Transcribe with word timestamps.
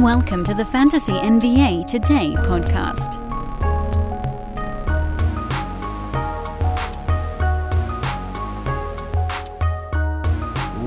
Welcome 0.00 0.44
to 0.44 0.54
the 0.54 0.64
Fantasy 0.64 1.12
NBA 1.12 1.86
Today 1.86 2.32
podcast. 2.38 3.20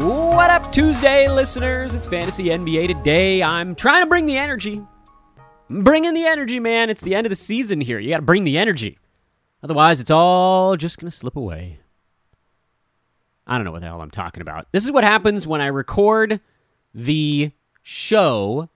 What 0.04 0.50
up, 0.50 0.72
Tuesday 0.72 1.30
listeners? 1.30 1.94
It's 1.94 2.08
Fantasy 2.08 2.46
NBA 2.46 2.88
Today. 2.88 3.44
I'm 3.44 3.76
trying 3.76 4.02
to 4.02 4.08
bring 4.08 4.26
the 4.26 4.36
energy. 4.36 4.82
Bring 5.70 6.06
in 6.06 6.16
the 6.16 6.26
energy, 6.26 6.60
man. 6.60 6.90
It's 6.90 7.04
the 7.04 7.14
end 7.14 7.28
of 7.28 7.30
the 7.30 7.36
season 7.36 7.82
here. 7.82 8.00
You 8.00 8.10
got 8.10 8.18
to 8.18 8.24
bring 8.24 8.46
the 8.46 8.58
energy. 8.58 8.98
Otherwise, 9.62 10.00
it's 10.00 10.10
all 10.10 10.76
just 10.76 10.98
going 10.98 11.12
to 11.12 11.16
slip 11.16 11.36
away. 11.36 11.82
I 13.46 13.58
don't 13.58 13.66
know 13.66 13.74
what 13.74 13.82
the 13.82 13.88
hell 13.90 14.02
I'm 14.02 14.10
talking 14.10 14.42
about. 14.42 14.72
This 14.72 14.84
is 14.84 14.92
what 14.92 15.04
happens 15.04 15.46
when 15.46 15.62
I 15.62 15.68
record 15.68 16.42
the 16.96 17.52
show 17.84 18.70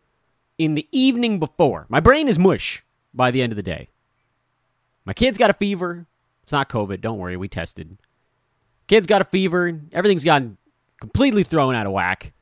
in 0.57 0.75
the 0.75 0.87
evening 0.91 1.39
before. 1.39 1.85
My 1.89 1.99
brain 1.99 2.27
is 2.27 2.39
mush 2.39 2.83
by 3.13 3.31
the 3.31 3.41
end 3.41 3.51
of 3.51 3.57
the 3.57 3.63
day. 3.63 3.89
My 5.05 5.13
kid's 5.13 5.37
got 5.37 5.49
a 5.49 5.53
fever. 5.53 6.07
It's 6.43 6.51
not 6.51 6.69
COVID. 6.69 7.01
Don't 7.01 7.17
worry. 7.17 7.37
We 7.37 7.47
tested. 7.47 7.97
Kid's 8.87 9.07
got 9.07 9.21
a 9.21 9.25
fever. 9.25 9.79
Everything's 9.91 10.23
gotten 10.23 10.57
completely 10.99 11.43
thrown 11.43 11.75
out 11.75 11.85
of 11.85 11.91
whack. 11.91 12.33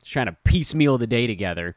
Just 0.00 0.12
trying 0.12 0.26
to 0.26 0.36
piecemeal 0.44 0.98
the 0.98 1.06
day 1.06 1.26
together. 1.26 1.76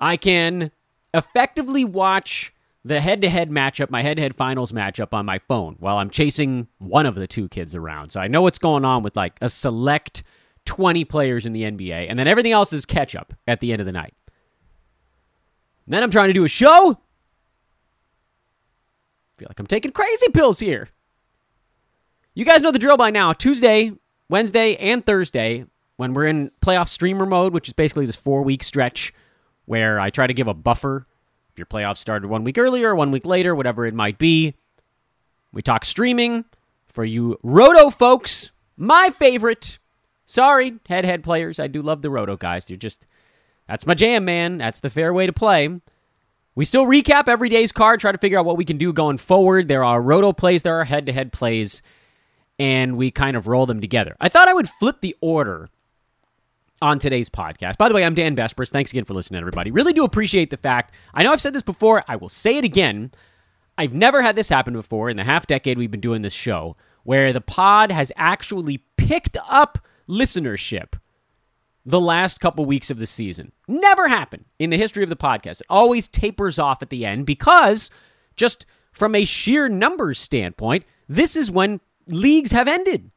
I 0.00 0.16
can 0.16 0.70
effectively 1.14 1.84
watch 1.84 2.52
the 2.84 3.00
head 3.00 3.22
to 3.22 3.28
head 3.28 3.50
matchup, 3.50 3.90
my 3.90 4.02
head 4.02 4.16
to 4.16 4.22
head 4.22 4.34
finals 4.34 4.72
matchup 4.72 5.12
on 5.12 5.24
my 5.24 5.38
phone 5.38 5.76
while 5.78 5.98
I'm 5.98 6.10
chasing 6.10 6.66
one 6.78 7.06
of 7.06 7.14
the 7.14 7.28
two 7.28 7.48
kids 7.48 7.74
around. 7.74 8.10
So 8.10 8.20
I 8.20 8.28
know 8.28 8.42
what's 8.42 8.58
going 8.58 8.84
on 8.84 9.02
with 9.02 9.16
like 9.16 9.34
a 9.40 9.48
select 9.48 10.24
20 10.64 11.04
players 11.04 11.46
in 11.46 11.52
the 11.52 11.62
NBA, 11.62 12.06
and 12.08 12.18
then 12.18 12.26
everything 12.26 12.52
else 12.52 12.72
is 12.72 12.84
catch 12.84 13.14
up 13.14 13.34
at 13.46 13.60
the 13.60 13.72
end 13.72 13.80
of 13.80 13.86
the 13.86 13.92
night. 13.92 14.14
Then 15.86 16.02
I'm 16.02 16.10
trying 16.10 16.28
to 16.28 16.34
do 16.34 16.44
a 16.44 16.48
show. 16.48 16.98
feel 19.36 19.48
like 19.48 19.58
I'm 19.58 19.66
taking 19.66 19.92
crazy 19.92 20.30
pills 20.32 20.60
here. 20.60 20.88
You 22.34 22.44
guys 22.44 22.62
know 22.62 22.70
the 22.70 22.78
drill 22.78 22.96
by 22.96 23.10
now. 23.10 23.32
Tuesday, 23.32 23.92
Wednesday, 24.28 24.76
and 24.76 25.04
Thursday, 25.04 25.66
when 25.96 26.14
we're 26.14 26.26
in 26.26 26.50
playoff 26.62 26.88
streamer 26.88 27.26
mode, 27.26 27.52
which 27.52 27.68
is 27.68 27.74
basically 27.74 28.06
this 28.06 28.16
four 28.16 28.42
week 28.42 28.62
stretch 28.62 29.12
where 29.66 30.00
I 30.00 30.10
try 30.10 30.26
to 30.26 30.34
give 30.34 30.48
a 30.48 30.54
buffer 30.54 31.06
if 31.50 31.58
your 31.58 31.66
playoffs 31.66 31.98
started 31.98 32.28
one 32.28 32.44
week 32.44 32.56
earlier, 32.56 32.94
one 32.94 33.10
week 33.10 33.26
later, 33.26 33.54
whatever 33.54 33.84
it 33.84 33.94
might 33.94 34.18
be. 34.18 34.54
We 35.52 35.62
talk 35.62 35.84
streaming. 35.84 36.44
For 36.86 37.06
you 37.06 37.38
Roto 37.42 37.88
folks, 37.88 38.50
my 38.76 39.08
favorite. 39.08 39.78
Sorry, 40.26 40.74
head 40.90 41.06
head 41.06 41.24
players. 41.24 41.58
I 41.58 41.66
do 41.66 41.80
love 41.80 42.02
the 42.02 42.10
Roto 42.10 42.36
guys. 42.36 42.66
They're 42.66 42.76
just 42.76 43.06
that's 43.72 43.86
my 43.86 43.94
jam, 43.94 44.26
man. 44.26 44.58
That's 44.58 44.80
the 44.80 44.90
fair 44.90 45.14
way 45.14 45.26
to 45.26 45.32
play. 45.32 45.80
We 46.54 46.66
still 46.66 46.84
recap 46.84 47.26
every 47.26 47.48
day's 47.48 47.72
card, 47.72 48.00
try 48.00 48.12
to 48.12 48.18
figure 48.18 48.38
out 48.38 48.44
what 48.44 48.58
we 48.58 48.66
can 48.66 48.76
do 48.76 48.92
going 48.92 49.16
forward. 49.16 49.66
There 49.66 49.82
are 49.82 50.02
roto 50.02 50.34
plays, 50.34 50.62
there 50.62 50.78
are 50.78 50.84
head 50.84 51.06
to 51.06 51.12
head 51.12 51.32
plays, 51.32 51.80
and 52.58 52.98
we 52.98 53.10
kind 53.10 53.34
of 53.34 53.46
roll 53.46 53.64
them 53.64 53.80
together. 53.80 54.14
I 54.20 54.28
thought 54.28 54.46
I 54.46 54.52
would 54.52 54.68
flip 54.68 55.00
the 55.00 55.16
order 55.22 55.70
on 56.82 56.98
today's 56.98 57.30
podcast. 57.30 57.78
By 57.78 57.88
the 57.88 57.94
way, 57.94 58.04
I'm 58.04 58.14
Dan 58.14 58.36
Besbris. 58.36 58.68
Thanks 58.68 58.90
again 58.90 59.06
for 59.06 59.14
listening, 59.14 59.40
everybody. 59.40 59.70
Really 59.70 59.94
do 59.94 60.04
appreciate 60.04 60.50
the 60.50 60.58
fact. 60.58 60.94
I 61.14 61.22
know 61.22 61.32
I've 61.32 61.40
said 61.40 61.54
this 61.54 61.62
before, 61.62 62.04
I 62.06 62.16
will 62.16 62.28
say 62.28 62.58
it 62.58 62.64
again. 62.64 63.10
I've 63.78 63.94
never 63.94 64.20
had 64.20 64.36
this 64.36 64.50
happen 64.50 64.74
before 64.74 65.08
in 65.08 65.16
the 65.16 65.24
half 65.24 65.46
decade 65.46 65.78
we've 65.78 65.90
been 65.90 65.98
doing 65.98 66.20
this 66.20 66.34
show 66.34 66.76
where 67.04 67.32
the 67.32 67.40
pod 67.40 67.90
has 67.90 68.12
actually 68.16 68.84
picked 68.98 69.38
up 69.48 69.78
listenership 70.06 70.96
the 71.84 72.00
last 72.00 72.40
couple 72.40 72.64
weeks 72.64 72.90
of 72.90 72.98
the 72.98 73.06
season. 73.06 73.52
Never 73.66 74.08
happened 74.08 74.44
in 74.58 74.70
the 74.70 74.76
history 74.76 75.02
of 75.02 75.08
the 75.08 75.16
podcast. 75.16 75.60
It 75.60 75.66
always 75.68 76.08
tapers 76.08 76.58
off 76.58 76.82
at 76.82 76.90
the 76.90 77.04
end 77.04 77.26
because, 77.26 77.90
just 78.36 78.66
from 78.92 79.14
a 79.14 79.24
sheer 79.24 79.68
numbers 79.68 80.18
standpoint, 80.20 80.84
this 81.08 81.34
is 81.36 81.50
when 81.50 81.80
leagues 82.06 82.52
have 82.52 82.68
ended. 82.68 83.10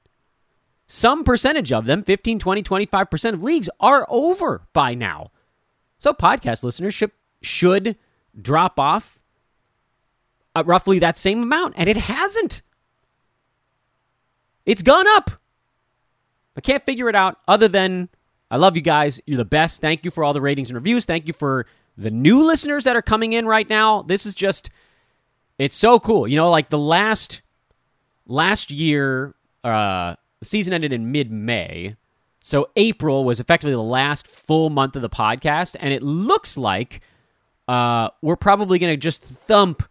Some 0.87 1.23
percentage 1.23 1.71
of 1.71 1.85
them, 1.85 2.03
15, 2.03 2.39
20, 2.39 2.63
25% 2.63 3.33
of 3.33 3.43
leagues, 3.43 3.69
are 3.79 4.05
over 4.09 4.63
by 4.73 4.93
now. 4.93 5.31
So 5.97 6.13
podcast 6.13 6.63
listenership 6.63 7.11
should 7.41 7.97
drop 8.39 8.79
off 8.79 9.19
uh, 10.55 10.63
roughly 10.65 10.99
that 10.99 11.17
same 11.17 11.43
amount, 11.43 11.73
and 11.77 11.89
it 11.89 11.97
hasn't. 11.97 12.61
It's 14.65 14.81
gone 14.81 15.07
up. 15.07 15.31
I 16.55 16.61
can't 16.61 16.85
figure 16.85 17.09
it 17.09 17.15
out 17.15 17.39
other 17.47 17.67
than 17.67 18.09
I 18.55 18.57
love 18.57 18.77
you 18.77 18.81
guys. 18.81 19.19
You're 19.25 19.35
the 19.35 19.43
best. 19.43 19.81
Thank 19.81 20.05
you 20.05 20.11
for 20.11 20.23
all 20.23 20.31
the 20.31 20.39
ratings 20.39 20.69
and 20.69 20.75
reviews. 20.75 21.03
Thank 21.03 21.27
you 21.27 21.33
for 21.33 21.65
the 21.97 22.09
new 22.09 22.41
listeners 22.41 22.85
that 22.85 22.95
are 22.95 23.01
coming 23.01 23.33
in 23.33 23.45
right 23.45 23.69
now. 23.69 24.01
This 24.03 24.25
is 24.25 24.33
just 24.33 24.69
it's 25.57 25.75
so 25.75 25.99
cool. 25.99 26.25
You 26.25 26.37
know, 26.37 26.49
like 26.49 26.69
the 26.69 26.79
last 26.79 27.41
last 28.25 28.71
year 28.71 29.35
uh 29.65 30.15
the 30.39 30.45
season 30.45 30.73
ended 30.73 30.93
in 30.93 31.11
mid-May. 31.11 31.97
So 32.39 32.69
April 32.77 33.25
was 33.25 33.41
effectively 33.41 33.73
the 33.73 33.83
last 33.83 34.25
full 34.25 34.69
month 34.69 34.95
of 34.95 35.01
the 35.01 35.09
podcast 35.09 35.75
and 35.77 35.91
it 35.91 36.01
looks 36.01 36.57
like 36.57 37.01
uh 37.67 38.07
we're 38.21 38.37
probably 38.37 38.79
going 38.79 38.93
to 38.93 38.97
just 38.97 39.25
thump 39.25 39.83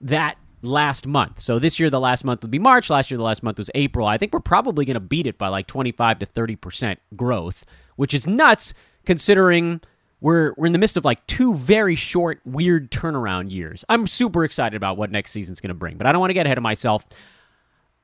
that 0.00 0.38
last 0.62 1.06
month. 1.06 1.40
So 1.40 1.58
this 1.58 1.78
year 1.78 1.90
the 1.90 2.00
last 2.00 2.24
month 2.24 2.40
would 2.40 2.50
be 2.50 2.58
March, 2.58 2.88
last 2.88 3.10
year 3.10 3.18
the 3.18 3.24
last 3.24 3.42
month 3.42 3.58
was 3.58 3.68
April. 3.74 4.06
I 4.06 4.16
think 4.16 4.32
we're 4.32 4.40
probably 4.40 4.86
going 4.86 4.94
to 4.94 5.00
beat 5.00 5.26
it 5.26 5.36
by 5.36 5.48
like 5.48 5.66
25 5.66 6.20
to 6.20 6.26
30% 6.26 6.96
growth 7.14 7.66
which 8.00 8.14
is 8.14 8.26
nuts 8.26 8.72
considering 9.04 9.78
we're 10.22 10.54
we're 10.56 10.64
in 10.64 10.72
the 10.72 10.78
midst 10.78 10.96
of 10.96 11.04
like 11.04 11.26
two 11.26 11.52
very 11.52 11.94
short, 11.94 12.40
weird 12.46 12.90
turnaround 12.90 13.50
years. 13.50 13.84
I'm 13.90 14.06
super 14.06 14.42
excited 14.42 14.74
about 14.74 14.96
what 14.96 15.10
next 15.10 15.32
season's 15.32 15.60
going 15.60 15.68
to 15.68 15.74
bring, 15.74 15.98
but 15.98 16.06
I 16.06 16.12
don't 16.12 16.20
want 16.20 16.30
to 16.30 16.34
get 16.34 16.46
ahead 16.46 16.56
of 16.56 16.62
myself. 16.62 17.04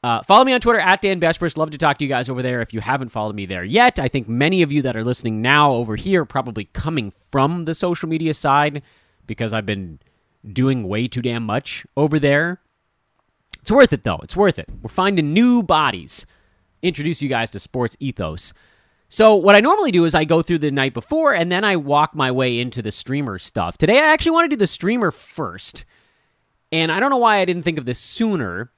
Uh, 0.03 0.23
follow 0.23 0.45
me 0.45 0.53
on 0.53 0.61
Twitter 0.61 0.81
at 0.81 1.01
Dan 1.01 1.19
Besbris. 1.19 1.57
Love 1.57 1.71
to 1.71 1.79
talk 1.79 1.97
to 1.97 2.05
you 2.05 2.11
guys 2.11 2.29
over 2.29 2.43
there. 2.43 2.61
If 2.61 2.75
you 2.75 2.81
haven't 2.81 3.09
followed 3.09 3.35
me 3.35 3.47
there 3.47 3.65
yet, 3.65 3.99
I 3.99 4.09
think 4.09 4.29
many 4.29 4.61
of 4.61 4.71
you 4.71 4.83
that 4.83 4.99
are 4.99 5.03
listening 5.03 5.41
now 5.41 5.73
over 5.73 5.97
here 5.97 6.27
probably 6.27 6.67
coming 6.67 7.11
from 7.33 7.65
the 7.65 7.75
social 7.75 8.07
media 8.07 8.35
side 8.35 8.83
because 9.27 9.55
I've 9.55 9.65
been 9.65 9.99
doing 10.47 10.87
way 10.87 11.09
too 11.09 11.23
damn 11.23 11.43
much 11.43 11.87
over 11.97 12.19
there. 12.19 12.61
It's 13.63 13.73
worth 13.73 13.95
it 13.95 14.05
though. 14.05 14.21
It's 14.23 14.37
worth 14.37 14.59
it. 14.59 14.69
We're 14.83 14.91
finding 14.91 15.33
new 15.33 15.63
bodies. 15.63 16.27
Introduce 16.83 17.23
you 17.23 17.31
guys 17.31 17.51
to 17.53 17.59
sports 17.59 17.97
ethos. 17.99 18.53
So 19.09 19.35
what 19.35 19.55
I 19.55 19.61
normally 19.61 19.93
do 19.93 20.05
is 20.05 20.15
I 20.15 20.25
go 20.25 20.43
through 20.43 20.59
the 20.59 20.71
night 20.71 20.95
before 20.95 21.33
and 21.33 21.51
then 21.51 21.65
I 21.65 21.77
walk 21.77 22.15
my 22.15 22.31
way 22.31 22.59
into 22.59 22.83
the 22.83 22.91
streamer 22.91 23.39
stuff. 23.39 23.79
Today 23.79 23.99
I 23.99 24.13
actually 24.13 24.33
want 24.33 24.51
to 24.51 24.57
do 24.57 24.59
the 24.59 24.67
streamer 24.67 25.11
first. 25.11 25.85
And 26.73 26.91
I 26.91 26.99
don't 26.99 27.11
know 27.11 27.17
why 27.17 27.39
I 27.39 27.45
didn't 27.45 27.63
think 27.63 27.79
of 27.79 27.85
this 27.85 28.01
sooner, 28.01 28.73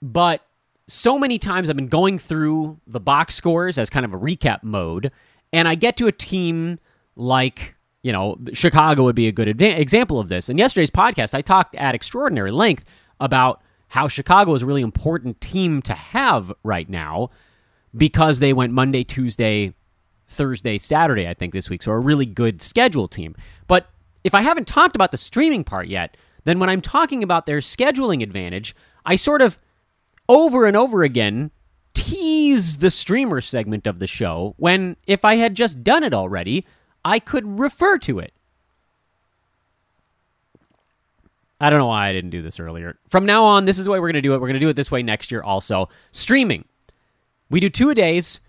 but 0.00 0.44
so 0.88 1.18
many 1.18 1.38
times 1.38 1.70
I've 1.70 1.76
been 1.76 1.86
going 1.86 2.18
through 2.18 2.80
the 2.86 3.00
box 3.00 3.34
scores 3.36 3.78
as 3.78 3.88
kind 3.88 4.04
of 4.04 4.12
a 4.12 4.18
recap 4.18 4.64
mode, 4.64 5.12
and 5.52 5.68
I 5.68 5.76
get 5.76 5.96
to 5.98 6.08
a 6.08 6.12
team 6.12 6.80
like, 7.14 7.76
you 8.02 8.10
know, 8.12 8.36
Chicago 8.52 9.04
would 9.04 9.14
be 9.14 9.28
a 9.28 9.32
good 9.32 9.48
example 9.62 10.18
of 10.18 10.28
this. 10.28 10.48
In 10.48 10.58
yesterday's 10.58 10.90
podcast, 10.90 11.34
I 11.34 11.40
talked 11.40 11.76
at 11.76 11.94
extraordinary 11.94 12.50
length 12.50 12.84
about 13.20 13.62
how 13.88 14.08
Chicago 14.08 14.54
is 14.54 14.62
a 14.62 14.66
really 14.66 14.82
important 14.82 15.40
team 15.40 15.80
to 15.82 15.94
have 15.94 16.52
right 16.64 16.88
now 16.88 17.30
because 17.96 18.38
they 18.38 18.52
went 18.52 18.72
Monday, 18.72 19.04
Tuesday, 19.04 19.74
Thursday, 20.26 20.78
Saturday, 20.78 21.28
I 21.28 21.34
think 21.34 21.52
this 21.52 21.68
week. 21.68 21.82
So 21.82 21.92
a 21.92 21.98
really 21.98 22.26
good 22.26 22.62
schedule 22.62 23.08
team. 23.08 23.34
But 23.66 23.86
if 24.24 24.34
I 24.34 24.42
haven't 24.42 24.66
talked 24.66 24.96
about 24.96 25.10
the 25.10 25.16
streaming 25.16 25.64
part 25.64 25.88
yet, 25.88 26.16
then 26.44 26.58
when 26.58 26.70
I'm 26.70 26.80
talking 26.80 27.22
about 27.22 27.46
their 27.46 27.58
scheduling 27.58 28.22
advantage, 28.22 28.74
I 29.04 29.16
sort 29.16 29.42
of 29.42 29.58
over 30.28 30.66
and 30.66 30.76
over 30.76 31.02
again 31.02 31.50
tease 31.94 32.78
the 32.78 32.90
streamer 32.90 33.40
segment 33.40 33.86
of 33.86 33.98
the 33.98 34.06
show 34.06 34.54
when 34.56 34.96
if 35.06 35.24
I 35.24 35.36
had 35.36 35.54
just 35.54 35.84
done 35.84 36.02
it 36.02 36.14
already, 36.14 36.64
I 37.04 37.18
could 37.18 37.58
refer 37.58 37.98
to 37.98 38.18
it. 38.18 38.32
I 41.60 41.70
don't 41.70 41.78
know 41.78 41.86
why 41.86 42.08
I 42.08 42.12
didn't 42.12 42.30
do 42.30 42.42
this 42.42 42.58
earlier. 42.58 42.98
From 43.08 43.24
now 43.24 43.44
on, 43.44 43.66
this 43.66 43.78
is 43.78 43.84
the 43.84 43.90
way 43.92 44.00
we're 44.00 44.08
going 44.08 44.14
to 44.14 44.20
do 44.20 44.34
it. 44.34 44.40
We're 44.40 44.48
going 44.48 44.54
to 44.54 44.60
do 44.60 44.68
it 44.68 44.74
this 44.74 44.90
way 44.90 45.02
next 45.02 45.30
year 45.30 45.42
also. 45.42 45.88
Streaming. 46.10 46.64
We 47.52 47.60
do 47.60 47.68
two 47.68 47.90
a 47.90 47.94
days. 47.94 48.40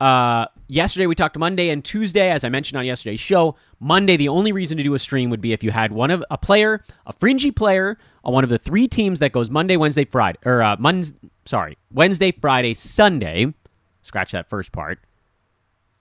Uh, 0.00 0.44
yesterday 0.68 1.06
we 1.06 1.14
talked 1.14 1.38
Monday 1.38 1.70
and 1.70 1.82
Tuesday, 1.82 2.30
as 2.30 2.44
I 2.44 2.50
mentioned 2.50 2.78
on 2.78 2.84
yesterday's 2.84 3.18
show. 3.18 3.56
Monday, 3.80 4.18
the 4.18 4.28
only 4.28 4.52
reason 4.52 4.76
to 4.76 4.84
do 4.84 4.92
a 4.92 4.98
stream 4.98 5.30
would 5.30 5.40
be 5.40 5.54
if 5.54 5.64
you 5.64 5.70
had 5.70 5.92
one 5.92 6.10
of 6.10 6.22
a 6.30 6.36
player, 6.36 6.84
a 7.06 7.12
fringy 7.14 7.50
player 7.50 7.96
on 8.22 8.34
one 8.34 8.44
of 8.44 8.50
the 8.50 8.58
three 8.58 8.86
teams 8.86 9.18
that 9.20 9.32
goes 9.32 9.48
Monday, 9.48 9.78
Wednesday, 9.78 10.04
Friday, 10.04 10.38
or 10.44 10.62
uh, 10.62 10.76
Monday, 10.78 11.08
sorry, 11.46 11.78
Wednesday, 11.90 12.32
Friday, 12.32 12.74
Sunday. 12.74 13.54
Scratch 14.02 14.32
that 14.32 14.46
first 14.46 14.72
part. 14.72 15.00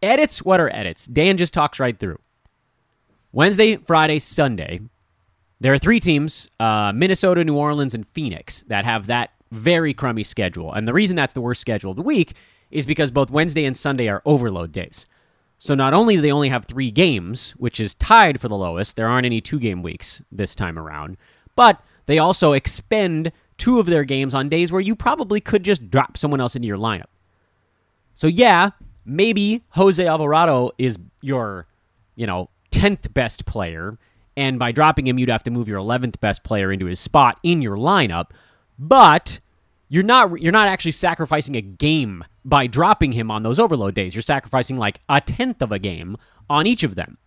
Edits, 0.01 0.43
what 0.43 0.59
are 0.59 0.69
edits? 0.75 1.07
Dan 1.07 1.37
just 1.37 1.53
talks 1.53 1.79
right 1.79 1.97
through. 1.97 2.19
Wednesday, 3.31 3.77
Friday, 3.77 4.19
Sunday. 4.19 4.81
There 5.61 5.71
are 5.71 5.79
three 5.79 6.01
teams: 6.01 6.49
uh, 6.59 6.91
Minnesota, 6.93 7.45
New 7.45 7.55
Orleans, 7.55 7.95
and 7.95 8.05
Phoenix 8.05 8.63
that 8.63 8.83
have 8.83 9.07
that 9.07 9.31
very 9.51 9.93
crummy 9.93 10.23
schedule. 10.23 10.73
And 10.73 10.87
the 10.87 10.93
reason 10.93 11.15
that's 11.15 11.33
the 11.33 11.41
worst 11.41 11.61
schedule 11.61 11.91
of 11.91 11.97
the 11.97 12.03
week 12.03 12.35
is 12.71 12.85
because 12.85 13.11
both 13.11 13.31
Wednesday 13.31 13.65
and 13.65 13.75
Sunday 13.75 14.07
are 14.07 14.21
overload 14.25 14.71
days. 14.71 15.05
So 15.57 15.75
not 15.75 15.93
only 15.93 16.15
do 16.15 16.21
they 16.21 16.31
only 16.31 16.49
have 16.49 16.65
three 16.65 16.91
games, 16.91 17.51
which 17.51 17.79
is 17.79 17.93
tied 17.95 18.39
for 18.39 18.47
the 18.47 18.55
lowest, 18.55 18.95
there 18.95 19.07
aren't 19.07 19.25
any 19.25 19.41
two 19.41 19.59
game 19.59 19.83
weeks 19.83 20.21
this 20.31 20.55
time 20.55 20.79
around, 20.79 21.17
but 21.55 21.81
they 22.05 22.17
also 22.17 22.53
expend 22.53 23.31
two 23.57 23.79
of 23.79 23.85
their 23.85 24.05
games 24.05 24.33
on 24.33 24.47
days 24.47 24.71
where 24.71 24.81
you 24.81 24.95
probably 24.95 25.41
could 25.41 25.63
just 25.63 25.89
drop 25.89 26.17
someone 26.17 26.39
else 26.39 26.55
into 26.55 26.67
your 26.67 26.77
lineup. 26.77 27.09
So 28.15 28.27
yeah, 28.27 28.69
maybe 29.05 29.63
Jose 29.71 30.05
Alvarado 30.05 30.71
is 30.77 30.97
your, 31.21 31.67
you 32.15 32.25
know, 32.25 32.49
10th 32.71 33.13
best 33.13 33.45
player, 33.45 33.97
and 34.37 34.57
by 34.57 34.71
dropping 34.71 35.05
him, 35.07 35.19
you'd 35.19 35.29
have 35.29 35.43
to 35.43 35.51
move 35.51 35.67
your 35.67 35.79
11th 35.79 36.19
best 36.21 36.43
player 36.43 36.71
into 36.71 36.85
his 36.85 36.99
spot 36.99 37.37
in 37.43 37.61
your 37.61 37.75
lineup, 37.75 38.27
but 38.79 39.39
you're 39.89 40.03
not 40.03 40.39
you're 40.41 40.51
not 40.51 40.67
actually 40.67 40.93
sacrificing 40.93 41.55
a 41.55 41.61
game 41.61 42.23
by 42.45 42.65
dropping 42.65 43.11
him 43.11 43.29
on 43.29 43.43
those 43.43 43.59
overload 43.59 43.93
days. 43.93 44.15
You're 44.15 44.21
sacrificing 44.21 44.77
like 44.77 45.01
a 45.09 45.19
tenth 45.19 45.61
of 45.61 45.71
a 45.71 45.79
game 45.79 46.17
on 46.49 46.65
each 46.65 46.83
of 46.83 46.95
them. 46.95 47.17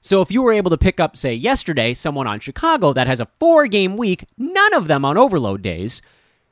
So 0.00 0.20
if 0.20 0.32
you 0.32 0.42
were 0.42 0.52
able 0.52 0.70
to 0.70 0.76
pick 0.76 0.98
up, 0.98 1.16
say, 1.16 1.32
yesterday, 1.32 1.94
someone 1.94 2.26
on 2.26 2.40
Chicago 2.40 2.92
that 2.92 3.06
has 3.06 3.20
a 3.20 3.28
four 3.38 3.68
game 3.68 3.96
week, 3.96 4.24
none 4.36 4.74
of 4.74 4.88
them 4.88 5.04
on 5.04 5.16
overload 5.16 5.62
days, 5.62 6.02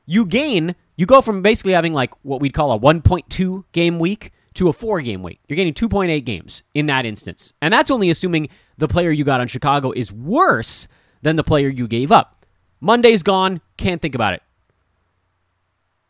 you 0.05 0.25
gain, 0.25 0.75
you 0.95 1.05
go 1.05 1.19
from 1.21 1.41
basically 1.41 1.73
having 1.73 1.93
like 1.93 2.13
what 2.23 2.39
we'd 2.39 2.53
call 2.53 2.71
a 2.71 2.79
1.2 2.79 3.65
game 3.73 3.99
week 3.99 4.31
to 4.53 4.69
a 4.69 4.73
four 4.73 5.01
game 5.01 5.21
week. 5.21 5.41
You're 5.47 5.57
getting 5.57 5.73
2.8 5.73 6.23
games 6.23 6.63
in 6.73 6.85
that 6.85 7.05
instance. 7.05 7.53
And 7.61 7.73
that's 7.73 7.91
only 7.91 8.09
assuming 8.09 8.49
the 8.77 8.87
player 8.87 9.11
you 9.11 9.25
got 9.25 9.41
on 9.41 9.47
Chicago 9.47 9.91
is 9.91 10.13
worse 10.13 10.87
than 11.21 11.35
the 11.35 11.43
player 11.43 11.67
you 11.67 11.87
gave 11.87 12.11
up. 12.11 12.40
Monday's 12.81 13.21
gone, 13.21 13.61
can't 13.77 14.01
think 14.01 14.15
about 14.15 14.33
it. 14.33 14.41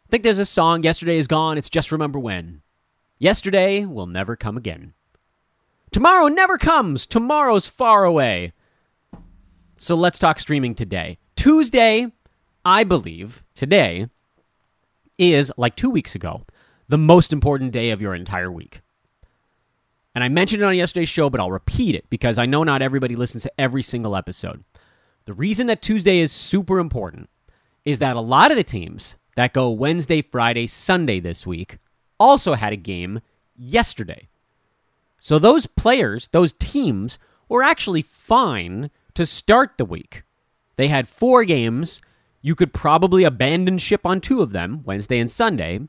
I 0.08 0.10
think 0.10 0.24
there's 0.24 0.40
a 0.40 0.46
song, 0.46 0.84
Yesterday 0.84 1.18
is 1.18 1.28
Gone, 1.28 1.58
it's 1.58 1.70
just 1.70 1.92
remember 1.92 2.18
when. 2.18 2.62
Yesterday 3.20 3.86
will 3.86 4.08
never 4.08 4.38
come 4.38 4.58
again. 4.58 4.94
Tomorrow 5.92 6.30
never 6.30 6.58
comes. 6.58 7.06
Tomorrow's 7.06 7.68
far 7.68 8.06
away. 8.06 8.54
So 9.76 9.96
let's 9.96 10.18
talk 10.18 10.40
streaming 10.40 10.74
today. 10.74 11.18
Tuesday, 11.36 12.08
I 12.64 12.86
believe, 12.86 13.44
today, 13.54 14.08
is, 15.18 15.52
like 15.58 15.76
two 15.76 15.90
weeks 15.90 16.16
ago, 16.16 16.44
the 16.88 16.98
most 16.98 17.34
important 17.34 17.74
day 17.74 17.90
of 17.90 18.02
your 18.02 18.16
entire 18.16 18.52
week. 18.52 18.80
And 20.16 20.24
I 20.24 20.30
mentioned 20.30 20.62
it 20.62 20.66
on 20.66 20.76
yesterday's 20.76 21.10
show, 21.10 21.30
but 21.30 21.42
I'll 21.42 21.52
repeat 21.52 21.96
it 21.96 22.10
because 22.10 22.38
I 22.38 22.46
know 22.46 22.64
not 22.64 22.82
everybody 22.82 23.16
listens 23.16 23.44
to 23.44 23.52
every 23.60 23.84
single 23.84 24.16
episode. 24.16 24.64
The 25.26 25.34
reason 25.34 25.68
that 25.68 25.82
Tuesday 25.82 26.20
is 26.20 26.32
super 26.32 26.80
important 26.80 27.30
is 27.86 28.00
that 28.00 28.16
a 28.16 28.22
lot 28.22 28.52
of 28.52 28.58
the 28.58 28.64
teams 28.64 29.16
that 29.36 29.54
go 29.54 29.70
Wednesday, 29.70 30.22
Friday, 30.22 30.68
Sunday 30.68 31.20
this 31.20 31.46
week 31.46 31.78
also 32.20 32.56
had 32.56 32.74
a 32.74 32.78
game 32.78 33.22
yesterday. 33.56 34.28
So 35.20 35.38
those 35.38 35.68
players, 35.68 36.28
those 36.30 36.54
teams, 36.54 37.20
were 37.48 37.64
actually 37.64 38.02
fine 38.02 38.90
to 39.14 39.26
start 39.26 39.74
the 39.78 39.86
week. 39.86 40.24
They 40.76 40.88
had 40.88 41.08
four 41.08 41.44
games. 41.44 42.02
You 42.42 42.56
could 42.56 42.74
probably 42.74 43.24
abandon 43.24 43.78
ship 43.78 44.06
on 44.06 44.22
two 44.22 44.42
of 44.42 44.52
them, 44.52 44.82
Wednesday 44.84 45.20
and 45.20 45.30
Sunday. 45.30 45.82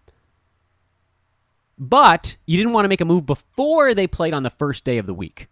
But 1.78 2.36
you 2.46 2.58
didn't 2.58 2.74
want 2.74 2.84
to 2.84 2.88
make 2.90 3.00
a 3.00 3.06
move 3.06 3.24
before 3.24 3.94
they 3.94 4.06
played 4.06 4.34
on 4.34 4.42
the 4.42 4.50
first 4.50 4.84
day 4.84 4.98
of 4.98 5.06
the 5.06 5.14
week. 5.14 5.48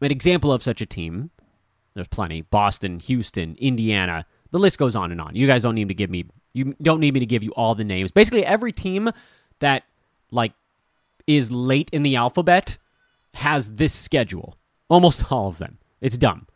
An 0.00 0.10
example 0.10 0.52
of 0.52 0.62
such 0.62 0.80
a 0.80 0.86
team, 0.86 1.30
there's 1.94 2.08
plenty 2.08 2.42
Boston, 2.42 2.98
Houston, 3.00 3.56
Indiana, 3.58 4.26
the 4.50 4.58
list 4.58 4.78
goes 4.78 4.94
on 4.94 5.10
and 5.10 5.20
on. 5.20 5.34
You 5.34 5.46
guys 5.46 5.62
don't 5.62 5.74
need 5.74 5.88
to 5.88 5.94
give 5.94 6.10
me 6.10 6.26
you 6.52 6.76
don't 6.80 7.00
need 7.00 7.14
me 7.14 7.20
to 7.20 7.26
give 7.26 7.42
you 7.42 7.50
all 7.52 7.74
the 7.74 7.84
names. 7.84 8.10
Basically 8.10 8.44
every 8.44 8.72
team 8.72 9.10
that 9.60 9.84
like 10.30 10.52
is 11.26 11.50
late 11.50 11.90
in 11.92 12.02
the 12.02 12.16
alphabet 12.16 12.78
has 13.34 13.70
this 13.70 13.92
schedule. 13.92 14.56
Almost 14.88 15.32
all 15.32 15.48
of 15.48 15.58
them. 15.58 15.78
It's 16.00 16.16
dumb. 16.16 16.46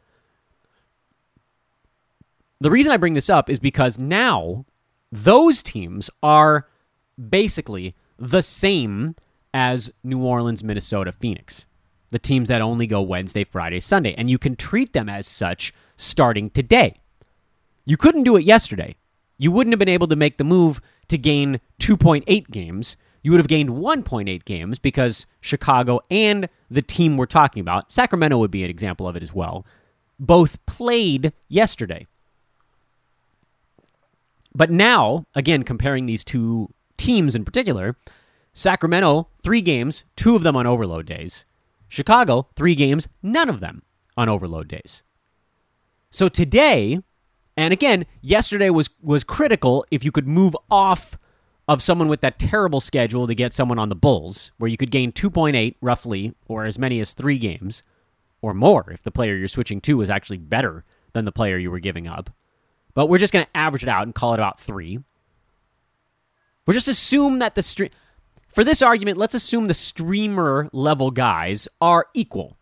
The 2.61 2.71
reason 2.71 2.93
I 2.93 2.97
bring 2.97 3.15
this 3.15 3.31
up 3.31 3.49
is 3.49 3.61
because 3.61 3.99
now 3.99 4.67
those 5.13 5.63
teams 5.63 6.11
are 6.23 6.67
basically 7.19 7.95
the 8.19 8.43
same 8.43 9.15
as 9.55 9.93
New 10.03 10.23
Orleans, 10.23 10.65
Minnesota, 10.65 11.13
Phoenix. 11.13 11.67
The 12.11 12.19
teams 12.19 12.49
that 12.49 12.63
only 12.63 12.87
go 12.87 13.03
Wednesday, 13.03 13.45
Friday, 13.45 13.81
Sunday. 13.81 14.15
And 14.17 14.31
you 14.31 14.39
can 14.39 14.57
treat 14.57 14.93
them 14.93 15.09
as 15.09 15.27
such 15.27 15.73
starting 15.97 16.51
today. 16.51 17.01
You 17.85 17.97
couldn't 17.97 18.25
do 18.25 18.37
it 18.37 18.45
yesterday. 18.45 18.97
You 19.37 19.53
wouldn't 19.53 19.73
have 19.73 19.79
been 19.79 19.89
able 19.89 20.09
to 20.09 20.17
make 20.17 20.39
the 20.39 20.45
move 20.45 20.81
to 21.09 21.19
gain 21.19 21.61
2.8 21.81 22.51
games 22.51 22.97
you 23.23 23.33
would 23.33 23.41
have 23.41 23.49
gained 23.49 23.71
1.8 23.71 24.45
games 24.45 24.79
because 24.79 25.27
Chicago 25.41 26.01
and 26.11 26.49
the 26.71 26.83
team 26.83 27.17
we're 27.17 27.27
talking 27.27 27.61
about, 27.61 27.93
Sacramento 27.93 28.39
would 28.39 28.51
be 28.51 28.65
an 28.65 28.71
example 28.71 29.09
of 29.09 29.17
it 29.17 29.23
as 29.23 29.35
well, 29.35 29.67
both 30.19 30.65
played 30.67 31.33
yesterday. 31.49 32.07
But 34.55 34.71
now, 34.71 35.27
again, 35.35 35.63
comparing 35.63 36.07
these 36.07 36.25
two 36.25 36.71
teams 36.97 37.35
in 37.35 37.45
particular, 37.45 37.97
Sacramento, 38.53 39.29
three 39.43 39.61
games, 39.61 40.05
two 40.17 40.35
of 40.35 40.43
them 40.43 40.57
on 40.57 40.67
overload 40.67 41.07
days. 41.07 41.45
Chicago, 41.89 42.49
three 42.55 42.75
games, 42.75 43.09
none 43.23 43.49
of 43.49 43.61
them 43.61 43.83
on 44.17 44.29
overload 44.29 44.69
days. 44.69 45.03
So 46.11 46.29
today, 46.29 47.01
and 47.57 47.73
again, 47.73 48.07
yesterday 48.21 48.71
was 48.71 48.91
was 49.03 49.25
critical 49.25 49.85
if 49.91 50.05
you 50.05 50.13
could 50.13 50.29
move 50.29 50.57
off 50.71 51.19
of 51.67 51.83
someone 51.83 52.09
with 52.09 52.23
that 52.23 52.39
terrible 52.39 52.81
schedule 52.81 53.27
to 53.27 53.35
get 53.35 53.53
someone 53.53 53.79
on 53.79 53.91
the 53.91 53.95
Bulls, 53.95 54.53
where 54.57 54.71
you 54.71 54.79
could 54.79 54.91
gain 54.91 55.13
2.8 55.13 55.75
roughly, 55.83 56.35
or 56.47 56.65
as 56.65 56.79
many 56.79 56.99
as 56.99 57.13
three 57.13 57.37
games, 57.37 57.83
or 58.41 58.55
more 58.55 58.91
if 58.91 59.03
the 59.03 59.11
player 59.11 59.37
you're 59.37 59.49
switching 59.49 59.81
to 59.83 60.01
is 60.01 60.09
actually 60.09 60.39
better 60.39 60.85
than 61.13 61.27
the 61.27 61.33
player 61.33 61.59
you 61.59 61.71
were 61.71 61.79
giving 61.79 62.07
up. 62.07 62.31
But 62.95 63.07
we're 63.07 63.19
just 63.19 63.33
going 63.33 63.45
to 63.45 63.57
average 63.57 63.83
it 63.83 63.89
out 63.89 64.05
and 64.05 64.15
call 64.15 64.33
it 64.33 64.41
about 64.41 64.59
three. 64.59 65.01
We'll 66.67 66.75
just 66.75 66.89
assume 66.89 67.39
that 67.39 67.55
the 67.55 67.63
stream. 67.63 67.91
For 68.49 68.65
this 68.65 68.83
argument, 68.83 69.19
let's 69.19 69.35
assume 69.35 69.69
the 69.69 69.75
streamer 69.75 70.69
level 70.73 71.11
guys 71.11 71.69
are 71.81 72.07
equal 72.15 72.57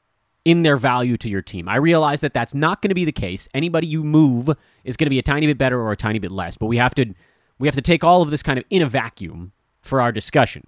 in 0.44 0.62
their 0.62 0.77
value 0.77 1.17
to 1.17 1.29
your 1.29 1.43
team. 1.43 1.69
I 1.69 1.77
realize 1.77 2.21
that 2.21 2.35
that's 2.35 2.55
not 2.55 2.83
going 2.83 2.91
to 2.91 2.94
be 2.94 3.05
the 3.05 3.12
case. 3.12 3.49
Anybody 3.55 3.87
you 3.87 4.05
move 4.05 4.50
is 4.85 4.97
going 4.97 5.06
to 5.06 5.11
be 5.11 5.19
a 5.19 5.23
tiny 5.23 5.47
bit 5.47 5.59
better 5.59 5.81
or 5.81 5.93
a 5.93 5.97
tiny 5.97 6.19
bit 6.19 6.31
less, 6.31 6.56
but 6.56 6.67
we 6.67 6.77
have 6.77 6.94
to 6.97 7.15
we 7.59 7.66
have 7.66 7.75
to 7.75 7.83
take 7.83 8.05
all 8.05 8.23
of 8.23 8.31
this 8.31 8.43
kind 8.43 8.59
of 8.59 8.64
in 8.69 8.83
a 8.83 8.87
vacuum 8.87 9.52
for 9.83 10.00
our 10.00 10.12
discussion. 10.12 10.64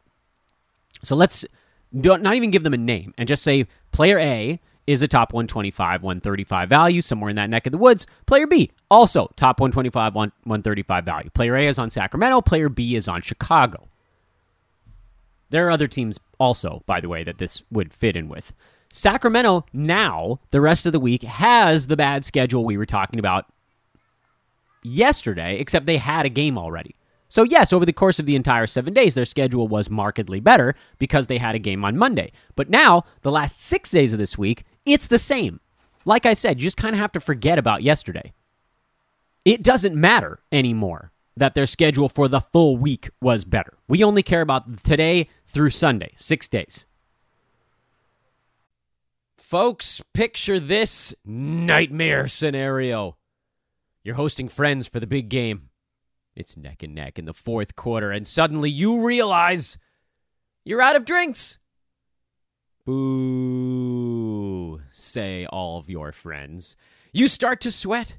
So 1.02 1.14
let's 1.14 1.44
not 1.92 2.34
even 2.34 2.50
give 2.50 2.64
them 2.64 2.74
a 2.74 2.78
name 2.78 3.14
and 3.18 3.28
just 3.28 3.42
say 3.42 3.66
player 3.92 4.18
A 4.18 4.60
is 4.86 5.02
a 5.02 5.08
top 5.08 5.34
125, 5.34 6.02
135 6.02 6.68
value, 6.68 7.02
somewhere 7.02 7.28
in 7.28 7.36
that 7.36 7.50
neck 7.50 7.66
of 7.66 7.72
the 7.72 7.78
woods. 7.78 8.06
Player 8.24 8.46
B, 8.46 8.70
also 8.90 9.30
top 9.36 9.60
125, 9.60 10.14
135 10.14 11.04
value. 11.04 11.30
Player 11.30 11.56
A 11.56 11.66
is 11.66 11.78
on 11.78 11.90
Sacramento, 11.90 12.40
player 12.40 12.70
B 12.70 12.96
is 12.96 13.06
on 13.06 13.20
Chicago. 13.20 13.86
There 15.50 15.66
are 15.66 15.70
other 15.70 15.88
teams 15.88 16.18
also, 16.38 16.82
by 16.86 17.00
the 17.00 17.08
way, 17.08 17.24
that 17.24 17.38
this 17.38 17.62
would 17.70 17.92
fit 17.92 18.16
in 18.16 18.28
with. 18.28 18.52
Sacramento 18.92 19.64
now, 19.72 20.40
the 20.50 20.60
rest 20.60 20.86
of 20.86 20.92
the 20.92 21.00
week, 21.00 21.22
has 21.22 21.86
the 21.86 21.96
bad 21.96 22.24
schedule 22.24 22.64
we 22.64 22.76
were 22.76 22.86
talking 22.86 23.18
about 23.18 23.46
yesterday, 24.82 25.58
except 25.58 25.86
they 25.86 25.98
had 25.98 26.24
a 26.24 26.30
game 26.30 26.56
already. 26.56 26.94
So, 27.30 27.42
yes, 27.42 27.74
over 27.74 27.84
the 27.84 27.92
course 27.92 28.18
of 28.18 28.24
the 28.24 28.36
entire 28.36 28.66
seven 28.66 28.94
days, 28.94 29.14
their 29.14 29.26
schedule 29.26 29.68
was 29.68 29.90
markedly 29.90 30.40
better 30.40 30.74
because 30.98 31.26
they 31.26 31.36
had 31.36 31.54
a 31.54 31.58
game 31.58 31.84
on 31.84 31.98
Monday. 31.98 32.32
But 32.56 32.70
now, 32.70 33.04
the 33.20 33.30
last 33.30 33.60
six 33.60 33.90
days 33.90 34.14
of 34.14 34.18
this 34.18 34.38
week, 34.38 34.64
it's 34.86 35.06
the 35.06 35.18
same. 35.18 35.60
Like 36.06 36.24
I 36.24 36.32
said, 36.32 36.58
you 36.58 36.64
just 36.64 36.78
kind 36.78 36.94
of 36.94 37.00
have 37.00 37.12
to 37.12 37.20
forget 37.20 37.58
about 37.58 37.82
yesterday. 37.82 38.32
It 39.44 39.62
doesn't 39.62 39.94
matter 39.94 40.40
anymore 40.50 41.12
that 41.38 41.54
their 41.54 41.66
schedule 41.66 42.08
for 42.08 42.28
the 42.28 42.40
full 42.40 42.76
week 42.76 43.10
was 43.20 43.44
better. 43.44 43.74
We 43.88 44.04
only 44.04 44.22
care 44.22 44.40
about 44.40 44.78
today 44.84 45.28
through 45.46 45.70
Sunday, 45.70 46.12
six 46.16 46.48
days. 46.48 46.86
Folks, 49.36 50.02
picture 50.12 50.60
this 50.60 51.14
nightmare 51.24 52.28
scenario. 52.28 53.16
You're 54.02 54.16
hosting 54.16 54.48
friends 54.48 54.88
for 54.88 55.00
the 55.00 55.06
big 55.06 55.28
game. 55.28 55.70
It's 56.36 56.56
neck 56.56 56.82
and 56.82 56.94
neck 56.94 57.18
in 57.18 57.24
the 57.24 57.32
fourth 57.34 57.74
quarter, 57.74 58.12
and 58.12 58.26
suddenly 58.26 58.70
you 58.70 59.04
realize 59.04 59.78
you're 60.64 60.82
out 60.82 60.96
of 60.96 61.04
drinks. 61.04 61.58
Boo, 62.84 64.80
say 64.92 65.46
all 65.46 65.78
of 65.78 65.90
your 65.90 66.12
friends. 66.12 66.76
You 67.12 67.26
start 67.28 67.60
to 67.62 67.70
sweat. 67.72 68.18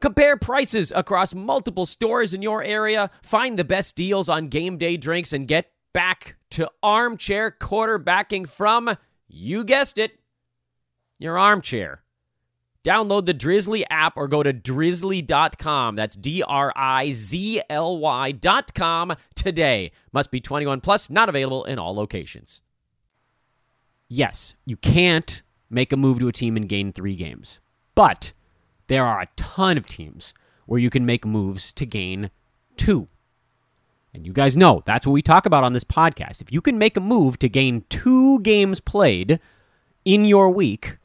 Compare 0.00 0.36
prices 0.36 0.92
across 0.94 1.34
multiple 1.34 1.86
stores 1.86 2.34
in 2.34 2.42
your 2.42 2.62
area, 2.62 3.10
find 3.22 3.58
the 3.58 3.64
best 3.64 3.96
deals 3.96 4.28
on 4.28 4.48
game 4.48 4.76
day 4.76 4.96
drinks, 4.96 5.32
and 5.32 5.48
get 5.48 5.70
back 5.92 6.36
to 6.50 6.70
armchair 6.82 7.50
quarterbacking 7.50 8.48
from, 8.48 8.96
you 9.28 9.64
guessed 9.64 9.98
it, 9.98 10.18
your 11.18 11.38
armchair. 11.38 12.02
Download 12.84 13.24
the 13.24 13.32
Drizly 13.32 13.82
app 13.88 14.14
or 14.16 14.28
go 14.28 14.42
to 14.42 14.52
drizly.com. 14.52 15.96
That's 15.96 16.16
D 16.16 16.42
R 16.42 16.70
I 16.76 17.12
Z 17.12 17.62
L 17.70 17.96
Y.com 17.98 19.14
today. 19.34 19.90
Must 20.12 20.30
be 20.30 20.40
21 20.40 20.82
plus, 20.82 21.08
not 21.08 21.30
available 21.30 21.64
in 21.64 21.78
all 21.78 21.94
locations. 21.94 22.60
Yes, 24.06 24.54
you 24.66 24.76
can't 24.76 25.40
make 25.70 25.92
a 25.92 25.96
move 25.96 26.18
to 26.18 26.28
a 26.28 26.32
team 26.32 26.58
and 26.58 26.68
gain 26.68 26.92
three 26.92 27.16
games, 27.16 27.58
but 27.94 28.32
there 28.86 29.04
are 29.04 29.20
a 29.20 29.28
ton 29.36 29.76
of 29.76 29.86
teams 29.86 30.34
where 30.66 30.80
you 30.80 30.90
can 30.90 31.06
make 31.06 31.26
moves 31.26 31.72
to 31.72 31.86
gain 31.86 32.30
two. 32.76 33.06
And 34.12 34.24
you 34.24 34.32
guys 34.32 34.56
know 34.56 34.82
that's 34.86 35.06
what 35.06 35.12
we 35.12 35.22
talk 35.22 35.44
about 35.44 35.64
on 35.64 35.72
this 35.72 35.84
podcast. 35.84 36.40
If 36.40 36.52
you 36.52 36.60
can 36.60 36.78
make 36.78 36.96
a 36.96 37.00
move 37.00 37.38
to 37.40 37.48
gain 37.48 37.84
two 37.88 38.40
games 38.40 38.80
played 38.80 39.40
in 40.04 40.24
your 40.24 40.50
week, 40.50 40.98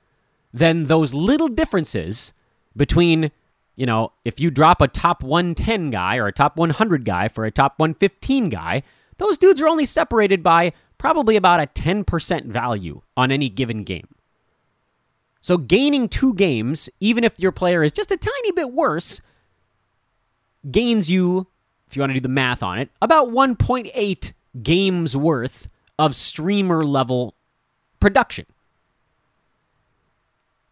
then 0.54 0.86
those 0.86 1.14
little 1.14 1.48
differences 1.48 2.34
between, 2.76 3.32
you 3.76 3.86
know, 3.86 4.12
if 4.24 4.40
you 4.40 4.52
drop 4.52 4.82
a 4.82 4.88
top 4.88 5.24
110 5.24 5.90
guy 5.90 6.18
or 6.18 6.28
a 6.28 6.32
top 6.32 6.58
100 6.58 7.04
guy 7.04 7.28
for 7.28 7.46
a 7.46 7.52
top 7.52 7.80
115 7.80 8.50
guy, 8.50 8.84
those 9.18 9.38
dudes 9.38 9.62
are 9.62 9.68
only 9.68 9.86
separated 9.86 10.44
by 10.44 10.72
probably 10.98 11.36
about 11.36 11.60
a 11.60 11.68
10% 11.68 12.46
value 12.46 13.02
on 13.18 13.32
any 13.32 13.50
given 13.50 13.84
game. 13.84 14.08
So 15.42 15.58
gaining 15.58 16.10
two 16.10 16.34
games, 16.34 16.90
even 17.00 17.24
if 17.24 17.40
your 17.40 17.52
player 17.52 17.84
is 17.84 17.92
just 17.92 18.12
a 18.12 18.18
tiny 18.18 18.52
bit 18.52 18.72
worse, 18.72 19.22
gains 20.70 21.10
you, 21.10 21.48
if 21.88 21.96
you 21.96 22.02
want 22.02 22.12
to 22.12 22.16
do 22.16 22.20
the 22.20 22.28
math 22.28 22.62
on 22.62 22.80
it, 22.80 22.90
about 23.02 23.30
1.8 23.30 24.34
games 24.62 25.16
worth 25.16 25.68
of 25.98 26.16
streamer 26.16 26.86
level 26.86 27.36
production. 28.00 28.46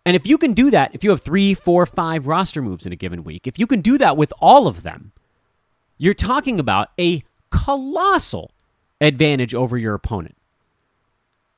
And 0.06 0.16
if 0.16 0.26
you 0.26 0.38
can 0.38 0.54
do 0.54 0.72
that, 0.72 0.96
if 0.96 1.04
you 1.04 1.10
have 1.10 1.22
three, 1.22 1.54
four, 1.54 1.86
five 1.86 2.28
roster 2.28 2.62
moves 2.62 2.86
in 2.86 2.94
a 2.94 2.96
given 2.96 3.24
week, 3.24 3.46
if 3.46 3.60
you 3.60 3.68
can 3.68 3.82
do 3.82 3.98
that 3.98 4.16
with 4.16 4.32
all 4.40 4.68
of 4.68 4.84
them, 4.84 5.12
you're 5.98 6.14
talking 6.14 6.60
about 6.60 6.90
a 6.98 7.24
colossal 7.50 8.52
advantage 9.02 9.54
over 9.54 9.78
your 9.78 9.94
opponent. 9.94 10.38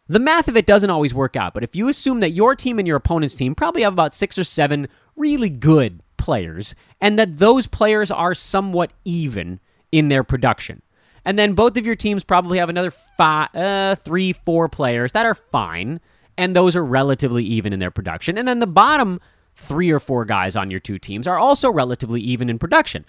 The 0.09 0.19
math 0.19 0.47
of 0.47 0.57
it 0.57 0.65
doesn't 0.65 0.89
always 0.89 1.13
work 1.13 1.35
out, 1.35 1.53
but 1.53 1.63
if 1.63 1.75
you 1.75 1.87
assume 1.87 2.19
that 2.21 2.31
your 2.31 2.55
team 2.55 2.79
and 2.79 2.87
your 2.87 2.97
opponent's 2.97 3.35
team 3.35 3.53
probably 3.53 3.83
have 3.83 3.93
about 3.93 4.13
six 4.13 4.39
or 4.39 4.43
seven 4.43 4.87
really 5.15 5.49
good 5.49 6.01
players, 6.17 6.73
and 6.99 7.19
that 7.19 7.37
those 7.37 7.67
players 7.67 8.09
are 8.09 8.33
somewhat 8.33 8.91
even 9.05 9.59
in 9.91 10.07
their 10.07 10.23
production, 10.23 10.81
and 11.23 11.37
then 11.37 11.53
both 11.53 11.77
of 11.77 11.85
your 11.85 11.95
teams 11.95 12.23
probably 12.23 12.57
have 12.57 12.69
another 12.69 12.89
five, 12.89 13.55
uh, 13.55 13.95
three, 13.95 14.33
four 14.33 14.67
players 14.67 15.11
that 15.13 15.27
are 15.27 15.35
fine, 15.35 15.99
and 16.37 16.55
those 16.55 16.75
are 16.75 16.83
relatively 16.83 17.43
even 17.43 17.71
in 17.71 17.79
their 17.79 17.91
production. 17.91 18.35
And 18.35 18.47
then 18.47 18.59
the 18.59 18.67
bottom 18.67 19.19
three 19.55 19.91
or 19.91 19.99
four 19.99 20.25
guys 20.25 20.55
on 20.55 20.71
your 20.71 20.79
two 20.79 20.97
teams 20.97 21.27
are 21.27 21.37
also 21.37 21.69
relatively 21.69 22.21
even 22.21 22.49
in 22.49 22.57
production. 22.57 23.05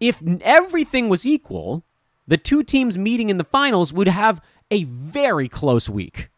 If 0.00 0.22
everything 0.40 1.10
was 1.10 1.26
equal, 1.26 1.84
the 2.26 2.36
two 2.36 2.62
teams 2.62 2.96
meeting 2.96 3.28
in 3.30 3.38
the 3.38 3.44
finals 3.44 3.92
would 3.92 4.08
have 4.08 4.40
a 4.70 4.84
very 4.84 5.48
close 5.48 5.88
week. 5.88 6.28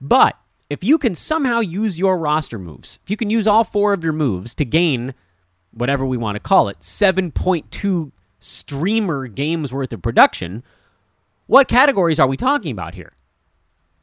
But 0.00 0.36
if 0.70 0.84
you 0.84 0.98
can 0.98 1.14
somehow 1.14 1.60
use 1.60 1.98
your 1.98 2.18
roster 2.18 2.58
moves, 2.58 2.98
if 3.02 3.10
you 3.10 3.16
can 3.16 3.30
use 3.30 3.46
all 3.46 3.64
four 3.64 3.92
of 3.92 4.04
your 4.04 4.12
moves 4.12 4.54
to 4.56 4.64
gain 4.64 5.14
whatever 5.72 6.04
we 6.04 6.16
want 6.16 6.36
to 6.36 6.40
call 6.40 6.68
it, 6.68 6.80
7.2 6.80 8.12
streamer 8.40 9.26
games 9.26 9.72
worth 9.72 9.92
of 9.92 10.02
production, 10.02 10.62
what 11.46 11.68
categories 11.68 12.20
are 12.20 12.26
we 12.26 12.36
talking 12.36 12.72
about 12.72 12.94
here? 12.94 13.12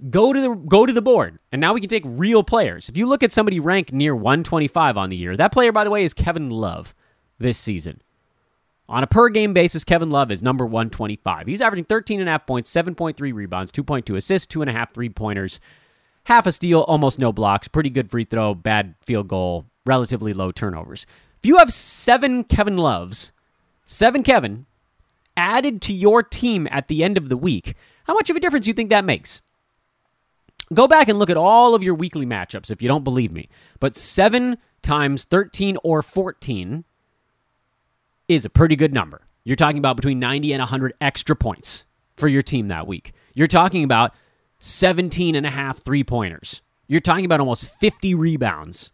Go 0.09 0.33
to 0.33 0.41
the 0.41 0.49
go 0.49 0.85
to 0.85 0.91
the 0.91 1.01
board, 1.01 1.39
and 1.53 1.61
now 1.61 1.73
we 1.73 1.79
can 1.79 1.89
take 1.89 2.03
real 2.05 2.43
players. 2.43 2.89
If 2.89 2.97
you 2.97 3.05
look 3.05 3.23
at 3.23 3.31
somebody 3.31 3.61
ranked 3.61 3.93
near 3.93 4.13
125 4.13 4.97
on 4.97 5.09
the 5.09 5.15
year, 5.15 5.37
that 5.37 5.53
player, 5.53 5.71
by 5.71 5.85
the 5.85 5.89
way, 5.89 6.03
is 6.03 6.13
Kevin 6.13 6.49
Love 6.49 6.93
this 7.39 7.57
season. 7.57 8.01
On 8.87 9.03
a 9.03 9.07
per 9.07 9.29
game 9.29 9.53
basis, 9.53 9.83
Kevin 9.83 10.11
Love 10.11 10.31
is 10.31 10.43
number 10.43 10.65
125. 10.65 11.47
He's 11.47 11.61
averaging 11.61 11.85
13.5 11.85 12.45
points, 12.45 12.71
7.3 12.71 13.33
rebounds, 13.33 13.71
2.2 13.71 14.15
assists, 14.15 14.53
2.5 14.53 14.93
three 14.93 15.09
pointers, 15.09 15.59
half 16.25 16.45
a 16.45 16.51
steal, 16.51 16.81
almost 16.81 17.17
no 17.17 17.31
blocks, 17.31 17.67
pretty 17.67 17.89
good 17.89 18.11
free 18.11 18.25
throw, 18.25 18.53
bad 18.53 18.95
field 19.01 19.27
goal, 19.27 19.65
relatively 19.85 20.33
low 20.33 20.51
turnovers. 20.51 21.07
If 21.39 21.47
you 21.47 21.57
have 21.57 21.73
seven 21.73 22.43
Kevin 22.43 22.77
Loves, 22.77 23.31
seven 23.87 24.21
Kevin, 24.21 24.67
added 25.35 25.81
to 25.83 25.93
your 25.93 26.21
team 26.21 26.67
at 26.69 26.87
the 26.87 27.03
end 27.03 27.17
of 27.17 27.29
the 27.29 27.37
week, 27.37 27.75
how 28.05 28.13
much 28.13 28.29
of 28.29 28.35
a 28.35 28.39
difference 28.39 28.65
do 28.65 28.69
you 28.69 28.75
think 28.75 28.91
that 28.91 29.03
makes? 29.03 29.41
Go 30.73 30.87
back 30.87 31.07
and 31.07 31.17
look 31.17 31.29
at 31.29 31.37
all 31.37 31.75
of 31.75 31.83
your 31.83 31.95
weekly 31.95 32.25
matchups 32.25 32.69
if 32.69 32.81
you 32.81 32.87
don't 32.87 33.03
believe 33.03 33.31
me. 33.31 33.49
But 33.79 33.95
7 33.95 34.57
times 34.81 35.23
13 35.25 35.77
or 35.83 36.01
14 36.01 36.85
is 38.27 38.45
a 38.45 38.49
pretty 38.49 38.75
good 38.75 38.93
number. 38.93 39.21
You're 39.43 39.55
talking 39.55 39.77
about 39.77 39.95
between 39.95 40.19
90 40.19 40.53
and 40.53 40.61
100 40.61 40.93
extra 41.01 41.35
points 41.35 41.85
for 42.17 42.27
your 42.27 42.41
team 42.41 42.67
that 42.69 42.87
week. 42.87 43.13
You're 43.33 43.47
talking 43.47 43.83
about 43.83 44.13
17 44.59 45.35
and 45.35 45.45
a 45.45 45.49
half 45.49 45.79
three 45.79 46.03
pointers. 46.03 46.61
You're 46.87 46.99
talking 46.99 47.25
about 47.25 47.39
almost 47.39 47.65
50 47.65 48.15
rebounds, 48.15 48.91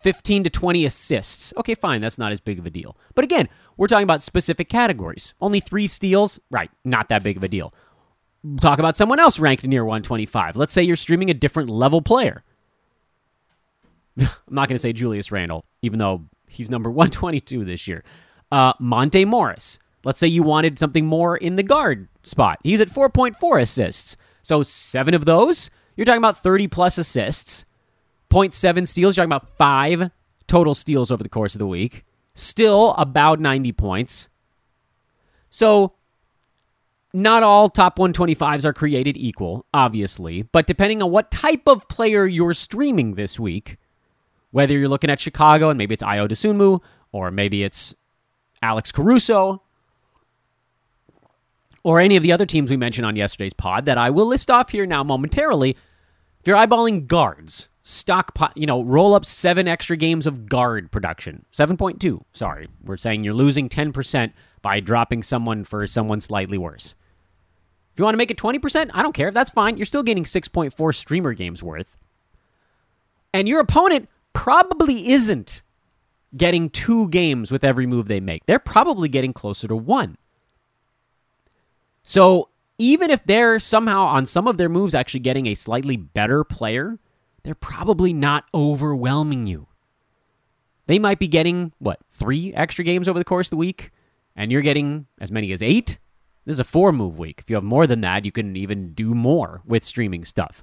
15 0.00 0.44
to 0.44 0.50
20 0.50 0.84
assists. 0.84 1.52
Okay, 1.56 1.74
fine, 1.74 2.00
that's 2.00 2.18
not 2.18 2.32
as 2.32 2.40
big 2.40 2.58
of 2.58 2.66
a 2.66 2.70
deal. 2.70 2.96
But 3.14 3.24
again, 3.24 3.48
we're 3.76 3.86
talking 3.86 4.04
about 4.04 4.22
specific 4.22 4.68
categories. 4.68 5.34
Only 5.40 5.60
three 5.60 5.86
steals, 5.86 6.40
right, 6.50 6.70
not 6.84 7.08
that 7.08 7.22
big 7.22 7.36
of 7.36 7.42
a 7.42 7.48
deal 7.48 7.74
talk 8.60 8.78
about 8.78 8.96
someone 8.96 9.20
else 9.20 9.38
ranked 9.38 9.64
near 9.64 9.84
125. 9.84 10.56
Let's 10.56 10.72
say 10.72 10.82
you're 10.82 10.96
streaming 10.96 11.30
a 11.30 11.34
different 11.34 11.70
level 11.70 12.02
player. 12.02 12.44
I'm 14.18 14.28
not 14.50 14.68
going 14.68 14.76
to 14.76 14.82
say 14.82 14.92
Julius 14.92 15.32
Randle, 15.32 15.64
even 15.82 15.98
though 15.98 16.24
he's 16.54 16.70
number 16.70 16.90
122 16.90 17.64
this 17.64 17.86
year. 17.86 18.04
Uh, 18.50 18.72
Monte 18.78 19.24
Morris. 19.24 19.78
Let's 20.04 20.18
say 20.18 20.26
you 20.26 20.42
wanted 20.42 20.78
something 20.78 21.06
more 21.06 21.36
in 21.36 21.56
the 21.56 21.62
guard 21.62 22.08
spot. 22.22 22.58
He's 22.62 22.80
at 22.80 22.88
4.4 22.88 23.60
assists. 23.60 24.16
So 24.42 24.62
seven 24.62 25.14
of 25.14 25.24
those, 25.24 25.70
you're 25.96 26.04
talking 26.04 26.18
about 26.18 26.38
30 26.38 26.68
plus 26.68 26.98
assists. 26.98 27.64
0.7 28.30 28.86
steals, 28.86 29.16
you're 29.16 29.24
talking 29.24 29.34
about 29.34 29.56
five 29.56 30.10
total 30.46 30.74
steals 30.74 31.10
over 31.10 31.22
the 31.22 31.28
course 31.28 31.54
of 31.54 31.58
the 31.58 31.66
week. 31.66 32.04
Still 32.34 32.94
about 32.94 33.40
90 33.40 33.72
points. 33.72 34.28
So 35.48 35.94
not 37.14 37.44
all 37.44 37.68
top 37.68 37.96
125s 37.96 38.64
are 38.64 38.72
created 38.72 39.16
equal, 39.16 39.64
obviously, 39.72 40.42
but 40.42 40.66
depending 40.66 41.00
on 41.00 41.12
what 41.12 41.30
type 41.30 41.68
of 41.68 41.88
player 41.88 42.26
you're 42.26 42.54
streaming 42.54 43.14
this 43.14 43.38
week, 43.38 43.78
whether 44.54 44.78
you're 44.78 44.88
looking 44.88 45.10
at 45.10 45.18
Chicago 45.18 45.68
and 45.68 45.76
maybe 45.76 45.94
it's 45.94 46.02
Ayo 46.04 46.28
Dosunmu, 46.28 46.80
or 47.10 47.32
maybe 47.32 47.64
it's 47.64 47.92
Alex 48.62 48.92
Caruso, 48.92 49.60
or 51.82 51.98
any 51.98 52.14
of 52.14 52.22
the 52.22 52.30
other 52.30 52.46
teams 52.46 52.70
we 52.70 52.76
mentioned 52.76 53.04
on 53.04 53.16
yesterday's 53.16 53.52
pod 53.52 53.84
that 53.86 53.98
I 53.98 54.10
will 54.10 54.26
list 54.26 54.52
off 54.52 54.70
here 54.70 54.86
now 54.86 55.02
momentarily. 55.02 55.70
If 55.70 56.46
you're 56.46 56.56
eyeballing 56.56 57.08
guards, 57.08 57.68
stock, 57.82 58.38
you 58.54 58.64
know, 58.64 58.80
roll 58.80 59.14
up 59.14 59.24
seven 59.24 59.66
extra 59.66 59.96
games 59.96 60.24
of 60.24 60.48
guard 60.48 60.92
production. 60.92 61.46
7.2, 61.52 62.22
sorry. 62.32 62.68
We're 62.84 62.96
saying 62.96 63.24
you're 63.24 63.34
losing 63.34 63.68
10% 63.68 64.32
by 64.62 64.78
dropping 64.78 65.24
someone 65.24 65.64
for 65.64 65.84
someone 65.88 66.20
slightly 66.20 66.58
worse. 66.58 66.94
If 67.92 67.98
you 67.98 68.04
want 68.04 68.14
to 68.14 68.18
make 68.18 68.30
it 68.30 68.38
20%, 68.38 68.92
I 68.94 69.02
don't 69.02 69.16
care. 69.16 69.32
That's 69.32 69.50
fine. 69.50 69.78
You're 69.78 69.84
still 69.84 70.04
getting 70.04 70.22
6.4 70.22 70.94
streamer 70.94 71.32
games 71.32 71.60
worth. 71.60 71.96
And 73.32 73.48
your 73.48 73.58
opponent 73.58 74.08
probably 74.34 75.08
isn't 75.10 75.62
getting 76.36 76.68
two 76.68 77.08
games 77.08 77.50
with 77.50 77.64
every 77.64 77.86
move 77.86 78.06
they 78.06 78.20
make. 78.20 78.44
They're 78.44 78.58
probably 78.58 79.08
getting 79.08 79.32
closer 79.32 79.66
to 79.68 79.76
one. 79.76 80.18
So 82.02 82.50
even 82.76 83.10
if 83.10 83.24
they're 83.24 83.58
somehow 83.58 84.04
on 84.04 84.26
some 84.26 84.46
of 84.46 84.58
their 84.58 84.68
moves 84.68 84.94
actually 84.94 85.20
getting 85.20 85.46
a 85.46 85.54
slightly 85.54 85.96
better 85.96 86.44
player, 86.44 86.98
they're 87.42 87.54
probably 87.54 88.12
not 88.12 88.44
overwhelming 88.52 89.46
you. 89.46 89.68
They 90.86 90.98
might 90.98 91.18
be 91.18 91.28
getting, 91.28 91.72
what, 91.78 92.00
three 92.10 92.52
extra 92.52 92.84
games 92.84 93.08
over 93.08 93.18
the 93.18 93.24
course 93.24 93.46
of 93.46 93.52
the 93.52 93.56
week, 93.56 93.90
and 94.36 94.52
you're 94.52 94.60
getting 94.60 95.06
as 95.18 95.32
many 95.32 95.52
as 95.52 95.62
eight? 95.62 95.98
This 96.44 96.54
is 96.54 96.60
a 96.60 96.64
four 96.64 96.92
move 96.92 97.18
week. 97.18 97.40
If 97.40 97.48
you 97.48 97.56
have 97.56 97.64
more 97.64 97.86
than 97.86 98.02
that, 98.02 98.24
you 98.24 98.32
can 98.32 98.54
even 98.56 98.92
do 98.92 99.14
more 99.14 99.62
with 99.64 99.82
streaming 99.82 100.24
stuff. 100.24 100.62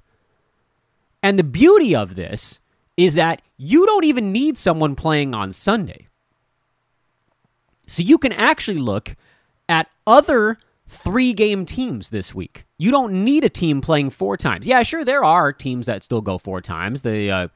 And 1.23 1.39
the 1.39 1.43
beauty 1.43 1.95
of 1.95 2.15
this 2.15 2.59
is 2.97 3.15
that 3.15 3.41
you 3.57 3.85
don't 3.85 4.05
even 4.05 4.31
need 4.31 4.57
someone 4.57 4.95
playing 4.95 5.33
on 5.33 5.53
Sunday. 5.53 6.07
So 7.87 8.03
you 8.03 8.17
can 8.17 8.31
actually 8.31 8.77
look 8.77 9.15
at 9.67 9.87
other 10.07 10.57
three 10.87 11.33
game 11.33 11.65
teams 11.65 12.09
this 12.09 12.35
week. 12.35 12.65
You 12.77 12.91
don't 12.91 13.23
need 13.23 13.43
a 13.43 13.49
team 13.49 13.81
playing 13.81 14.09
four 14.09 14.37
times. 14.37 14.67
Yeah, 14.67 14.83
sure, 14.83 15.05
there 15.05 15.23
are 15.23 15.53
teams 15.53 15.85
that 15.85 16.03
still 16.03 16.21
go 16.21 16.37
four 16.37 16.61
times. 16.61 17.01
The 17.01 17.31
uh, 17.31 17.47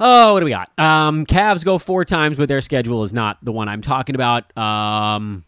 oh, 0.00 0.34
what 0.34 0.40
do 0.40 0.44
we 0.46 0.50
got? 0.50 0.70
Um, 0.78 1.26
Cavs 1.26 1.64
go 1.64 1.78
four 1.78 2.04
times, 2.04 2.36
but 2.36 2.48
their 2.48 2.60
schedule 2.60 3.04
is 3.04 3.12
not 3.12 3.38
the 3.42 3.52
one 3.52 3.68
I'm 3.68 3.82
talking 3.82 4.14
about. 4.14 4.56
Um, 4.56 5.44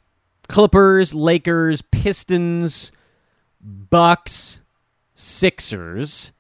Clippers, 0.49 1.15
Lakers, 1.15 1.83
Pistons, 1.83 2.91
Bucks, 3.61 4.61
Sixers, 5.15 6.33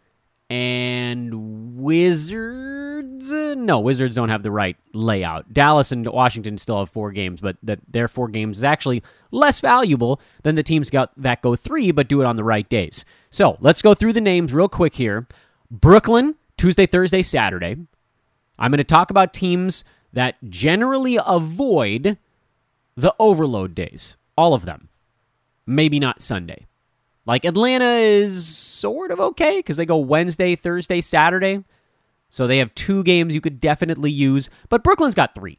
and 0.50 1.76
Wizards. 1.76 3.32
Uh, 3.32 3.54
no, 3.56 3.78
Wizards 3.78 4.16
don't 4.16 4.28
have 4.28 4.42
the 4.42 4.50
right 4.50 4.76
layout. 4.92 5.52
Dallas 5.52 5.92
and 5.92 6.06
Washington 6.06 6.58
still 6.58 6.80
have 6.80 6.90
four 6.90 7.12
games, 7.12 7.40
but 7.40 7.56
that 7.62 7.78
their 7.88 8.08
four 8.08 8.28
games 8.28 8.58
is 8.58 8.64
actually 8.64 9.02
less 9.30 9.60
valuable 9.60 10.20
than 10.42 10.56
the 10.56 10.62
teams 10.62 10.90
got 10.90 11.12
that 11.16 11.40
go 11.40 11.54
three, 11.54 11.92
but 11.92 12.08
do 12.08 12.20
it 12.20 12.26
on 12.26 12.36
the 12.36 12.44
right 12.44 12.68
days. 12.68 13.04
So 13.30 13.56
let's 13.60 13.80
go 13.80 13.94
through 13.94 14.12
the 14.12 14.20
names 14.20 14.52
real 14.52 14.68
quick 14.68 14.94
here. 14.94 15.28
Brooklyn, 15.70 16.34
Tuesday, 16.58 16.86
Thursday, 16.86 17.22
Saturday. 17.22 17.76
I'm 18.58 18.70
going 18.72 18.78
to 18.78 18.84
talk 18.84 19.10
about 19.10 19.32
teams 19.32 19.84
that 20.12 20.36
generally 20.48 21.18
avoid 21.24 22.18
the 22.96 23.14
overload 23.20 23.74
days. 23.74 24.16
All 24.36 24.52
of 24.52 24.64
them. 24.64 24.88
Maybe 25.64 26.00
not 26.00 26.20
Sunday. 26.20 26.66
Like 27.26 27.44
Atlanta 27.44 27.94
is 27.94 28.46
sort 28.46 29.10
of 29.10 29.20
okay 29.20 29.58
because 29.58 29.76
they 29.76 29.86
go 29.86 29.98
Wednesday, 29.98 30.56
Thursday, 30.56 31.00
Saturday. 31.00 31.64
So 32.28 32.46
they 32.46 32.58
have 32.58 32.74
two 32.74 33.02
games 33.02 33.34
you 33.34 33.40
could 33.40 33.60
definitely 33.60 34.10
use, 34.10 34.48
but 34.68 34.84
Brooklyn's 34.84 35.14
got 35.14 35.34
three. 35.34 35.58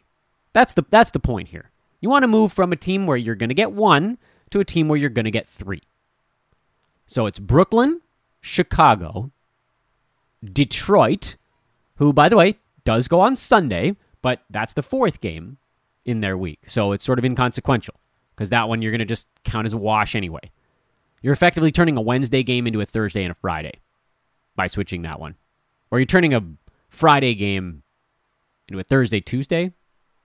That's 0.53 0.73
the 0.73 0.83
that's 0.89 1.11
the 1.11 1.19
point 1.19 1.49
here. 1.49 1.71
You 1.99 2.09
want 2.09 2.23
to 2.23 2.27
move 2.27 2.51
from 2.51 2.71
a 2.71 2.77
team 2.77 3.05
where 3.05 3.17
you're 3.17 3.35
going 3.35 3.49
to 3.49 3.55
get 3.55 3.71
one 3.71 4.17
to 4.49 4.59
a 4.59 4.65
team 4.65 4.87
where 4.87 4.97
you're 4.97 5.09
going 5.09 5.25
to 5.25 5.31
get 5.31 5.47
three. 5.47 5.81
So 7.05 7.25
it's 7.25 7.39
Brooklyn, 7.39 8.01
Chicago, 8.41 9.31
Detroit, 10.43 11.35
who, 11.95 12.13
by 12.13 12.29
the 12.29 12.37
way, 12.37 12.55
does 12.83 13.07
go 13.07 13.19
on 13.19 13.35
Sunday, 13.35 13.95
but 14.21 14.41
that's 14.49 14.73
the 14.73 14.81
fourth 14.81 15.21
game 15.21 15.57
in 16.05 16.21
their 16.21 16.37
week. 16.37 16.61
So 16.67 16.93
it's 16.93 17.03
sort 17.03 17.19
of 17.19 17.25
inconsequential 17.25 17.95
because 18.35 18.49
that 18.49 18.67
one 18.67 18.81
you're 18.81 18.91
going 18.91 18.99
to 18.99 19.05
just 19.05 19.27
count 19.43 19.65
as 19.65 19.73
a 19.73 19.77
wash 19.77 20.15
anyway. 20.15 20.51
You're 21.21 21.33
effectively 21.33 21.71
turning 21.71 21.97
a 21.97 22.01
Wednesday 22.01 22.43
game 22.43 22.67
into 22.67 22.81
a 22.81 22.85
Thursday 22.85 23.23
and 23.23 23.31
a 23.31 23.35
Friday 23.35 23.79
by 24.55 24.67
switching 24.67 25.03
that 25.03 25.19
one. 25.19 25.35
Or 25.91 25.99
you're 25.99 26.05
turning 26.05 26.33
a 26.33 26.43
Friday 26.89 27.35
game 27.35 27.83
into 28.67 28.79
a 28.79 28.83
Thursday, 28.83 29.21
Tuesday. 29.21 29.71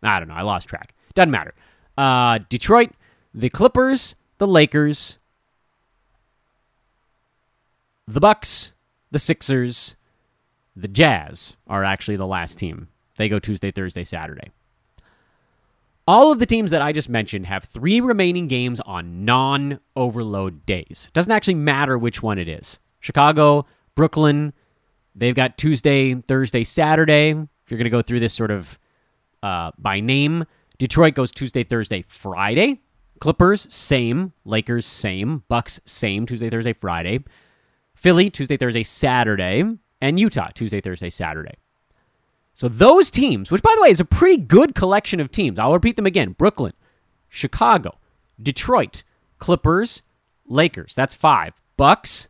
I 0.03 0.19
don't 0.19 0.29
know. 0.29 0.35
I 0.35 0.43
lost 0.43 0.69
track. 0.69 0.95
Doesn't 1.15 1.31
matter. 1.31 1.55
Uh, 1.99 2.39
Detroit, 2.49 2.91
the 3.35 3.51
Clippers, 3.51 4.15
the 4.39 4.47
Lakers, 4.47 5.19
the 8.07 8.21
Bucks, 8.21 8.73
the 9.11 9.19
Sixers, 9.19 9.97
the 10.75 10.89
Jazz 10.89 11.57
are 11.67 11.85
actually 11.85 12.17
the 12.17 12.27
last 12.27 12.59
team. 12.59 12.89
They 13.17 13.29
go 13.29 13.39
Tuesday, 13.39 13.71
Thursday, 13.71 14.05
Saturday. 14.05 14.51
All 16.09 16.31
of 16.31 16.39
the 16.39 16.47
teams 16.47 16.71
that 16.71 16.83
I 16.83 16.93
just 16.93 17.09
mentioned 17.09 17.47
have 17.47 17.65
three 17.65 18.01
remaining 18.01 18.47
games 18.47 18.79
on 18.81 19.25
non 19.25 19.81
overload 19.97 20.65
days. 20.65 21.11
Doesn't 21.13 21.33
actually 21.33 21.55
matter 21.55 21.99
which 21.99 22.23
one 22.23 22.39
it 22.39 22.49
is. 22.49 22.79
Chicago, 23.01 23.67
Brooklyn, 23.97 24.53
they've 25.17 25.35
got 25.35 25.59
Tuesday, 25.59 26.15
Thursday, 26.15 26.63
Saturday. 26.63 27.31
If 27.31 27.71
you're 27.71 27.79
going 27.79 27.85
to 27.85 27.91
go 27.91 28.03
through 28.03 28.21
this 28.21 28.35
sort 28.35 28.53
of 28.53 28.79
uh, 29.43 29.73
by 29.79 29.99
name, 29.99 30.45
Detroit 30.79 31.15
goes 31.15 31.33
Tuesday, 31.33 31.65
Thursday, 31.65 32.03
Friday. 32.03 32.83
Clippers, 33.19 33.67
same. 33.75 34.33
Lakers, 34.45 34.87
same. 34.87 35.43
Bucks, 35.49 35.81
same. 35.87 36.25
Tuesday, 36.25 36.51
Thursday, 36.51 36.73
Friday. 36.73 37.25
Philly, 37.97 38.31
Tuesday, 38.31 38.57
Thursday, 38.57 38.85
Saturday. 38.85 39.65
And 40.01 40.21
Utah, 40.21 40.51
Tuesday, 40.55 40.81
Thursday, 40.81 41.11
Saturday. 41.11 41.55
So 42.57 42.69
those 42.69 43.11
teams, 43.11 43.51
which 43.51 43.63
by 43.63 43.73
the 43.77 43.83
way 43.83 43.91
is 43.91 44.01
a 44.01 44.05
pretty 44.05 44.39
good 44.39 44.75
collection 44.75 45.21
of 45.21 45.31
teams, 45.31 45.59
I'll 45.59 45.75
repeat 45.75 45.97
them 45.97 46.07
again 46.07 46.33
Brooklyn, 46.33 46.73
Chicago, 47.29 47.99
Detroit, 48.43 49.03
Clippers, 49.39 50.01
Lakers. 50.47 50.95
That's 50.95 51.15
five. 51.15 51.61
Bucks, 51.77 52.29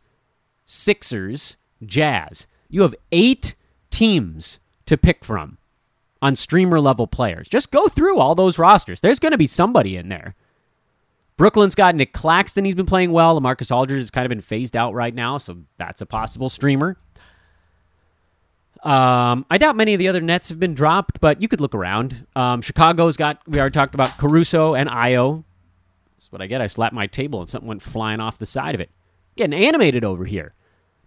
Sixers, 0.65 1.55
Jazz. 1.85 2.45
You 2.69 2.81
have 2.81 2.93
eight 3.13 3.55
teams 3.89 4.59
to 4.85 4.97
pick 4.97 5.23
from 5.23 5.59
on 6.21 6.35
streamer 6.35 6.81
level 6.81 7.07
players. 7.07 7.47
Just 7.47 7.71
go 7.71 7.87
through 7.87 8.19
all 8.19 8.35
those 8.35 8.59
rosters. 8.59 8.99
There's 8.99 9.19
going 9.19 9.31
to 9.31 9.37
be 9.37 9.47
somebody 9.47 9.95
in 9.95 10.09
there. 10.09 10.35
Brooklyn's 11.37 11.75
got 11.75 11.95
Nic 11.95 12.11
Claxton. 12.11 12.65
He's 12.65 12.75
been 12.75 12.85
playing 12.85 13.13
well. 13.13 13.39
LaMarcus 13.39 13.73
Aldridge 13.73 13.99
has 13.99 14.11
kind 14.11 14.25
of 14.25 14.29
been 14.29 14.41
phased 14.41 14.75
out 14.75 14.93
right 14.93 15.15
now, 15.15 15.37
so 15.37 15.59
that's 15.77 16.01
a 16.01 16.05
possible 16.05 16.49
streamer. 16.49 16.97
Um, 18.83 19.45
I 19.49 19.57
doubt 19.57 19.75
many 19.75 19.93
of 19.93 19.99
the 19.99 20.07
other 20.07 20.21
nets 20.21 20.49
have 20.49 20.59
been 20.59 20.73
dropped, 20.73 21.19
but 21.19 21.41
you 21.41 21.47
could 21.47 21.61
look 21.61 21.73
around. 21.73 22.27
Um, 22.35 22.61
Chicago's 22.61 23.17
got, 23.17 23.41
we 23.47 23.59
already 23.59 23.73
talked 23.73 23.95
about 23.95 24.17
Caruso 24.17 24.75
and 24.75 24.89
Ayo. 24.89 25.43
That's 26.17 26.31
what 26.31 26.41
I 26.41 26.47
get. 26.47 26.61
I 26.61 26.67
slapped 26.67 26.93
my 26.93 27.07
table 27.07 27.41
and 27.41 27.49
something 27.49 27.67
went 27.67 27.81
flying 27.81 28.19
off 28.19 28.37
the 28.37 28.45
side 28.45 28.75
of 28.75 28.81
it. 28.81 28.89
Getting 29.35 29.57
animated 29.57 30.03
over 30.03 30.25
here. 30.25 30.53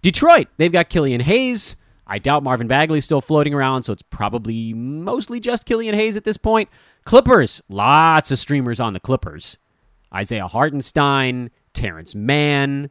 Detroit, 0.03 0.49
they've 0.57 0.73
got 0.73 0.89
Killian 0.89 1.21
Hayes. 1.21 1.77
I 2.07 2.19
doubt 2.19 2.43
Marvin 2.43 2.67
Bagley's 2.67 3.05
still 3.05 3.21
floating 3.21 3.55
around, 3.55 3.85
so 3.85 3.93
it's 3.93 4.03
probably 4.03 4.75
mostly 4.75 5.39
just 5.39 5.65
Killian 5.65 5.95
Hayes 5.95 6.17
at 6.17 6.25
this 6.25 6.37
point. 6.37 6.69
Clippers, 7.05 7.63
lots 7.69 8.31
of 8.31 8.39
streamers 8.39 8.81
on 8.81 8.95
the 8.95 9.01
Clippers. 9.01 9.59
Isaiah 10.13 10.49
Hartenstein, 10.49 11.51
Terance 11.73 12.15
Mann. 12.15 12.91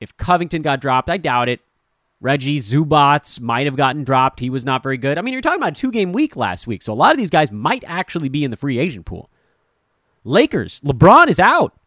If 0.00 0.16
Covington 0.16 0.62
got 0.62 0.80
dropped, 0.80 1.10
I 1.10 1.16
doubt 1.16 1.48
it. 1.48 1.60
Reggie 2.24 2.58
Zubac 2.58 3.38
might 3.38 3.66
have 3.66 3.76
gotten 3.76 4.02
dropped. 4.02 4.40
He 4.40 4.48
was 4.48 4.64
not 4.64 4.82
very 4.82 4.96
good. 4.96 5.18
I 5.18 5.20
mean, 5.20 5.34
you're 5.34 5.42
talking 5.42 5.60
about 5.60 5.76
a 5.76 5.80
two 5.80 5.90
game 5.90 6.10
week 6.10 6.36
last 6.36 6.66
week, 6.66 6.80
so 6.80 6.90
a 6.90 6.94
lot 6.94 7.12
of 7.12 7.18
these 7.18 7.28
guys 7.28 7.52
might 7.52 7.84
actually 7.86 8.30
be 8.30 8.44
in 8.44 8.50
the 8.50 8.56
free 8.56 8.78
agent 8.78 9.04
pool. 9.04 9.28
Lakers, 10.24 10.80
LeBron 10.80 11.28
is 11.28 11.38
out. 11.38 11.78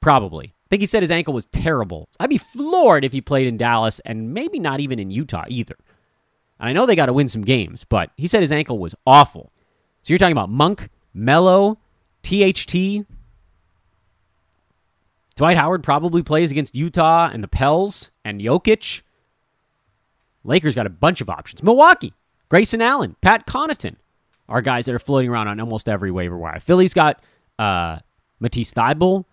Probably. 0.00 0.46
I 0.46 0.68
think 0.70 0.80
he 0.80 0.86
said 0.86 1.02
his 1.02 1.10
ankle 1.10 1.34
was 1.34 1.44
terrible. 1.44 2.08
I'd 2.18 2.30
be 2.30 2.38
floored 2.38 3.04
if 3.04 3.12
he 3.12 3.20
played 3.20 3.46
in 3.46 3.58
Dallas 3.58 4.00
and 4.06 4.32
maybe 4.32 4.58
not 4.58 4.80
even 4.80 4.98
in 4.98 5.10
Utah 5.10 5.44
either. 5.48 5.76
And 6.58 6.70
I 6.70 6.72
know 6.72 6.86
they 6.86 6.96
got 6.96 7.06
to 7.06 7.12
win 7.12 7.28
some 7.28 7.42
games, 7.42 7.84
but 7.84 8.12
he 8.16 8.26
said 8.26 8.40
his 8.40 8.52
ankle 8.52 8.78
was 8.78 8.94
awful. 9.06 9.52
So 10.00 10.14
you're 10.14 10.18
talking 10.18 10.32
about 10.32 10.48
Monk, 10.48 10.88
Melo, 11.12 11.76
THT. 12.22 13.04
Dwight 15.36 15.58
Howard 15.58 15.82
probably 15.82 16.22
plays 16.22 16.50
against 16.50 16.74
Utah 16.74 17.28
and 17.30 17.44
the 17.44 17.48
Pels 17.48 18.10
and 18.24 18.40
Jokic. 18.40 19.02
Lakers 20.44 20.74
got 20.74 20.86
a 20.86 20.90
bunch 20.90 21.20
of 21.20 21.28
options. 21.28 21.62
Milwaukee, 21.62 22.14
Grayson 22.48 22.80
Allen, 22.80 23.16
Pat 23.20 23.46
Connaughton 23.46 23.96
are 24.48 24.62
guys 24.62 24.86
that 24.86 24.94
are 24.94 24.98
floating 24.98 25.30
around 25.30 25.48
on 25.48 25.60
almost 25.60 25.88
every 25.88 26.10
waiver 26.10 26.36
wire. 26.36 26.58
Philly's 26.60 26.94
got 26.94 27.22
uh, 27.58 27.98
Matisse 28.40 28.74
Thybulle, 28.74 29.24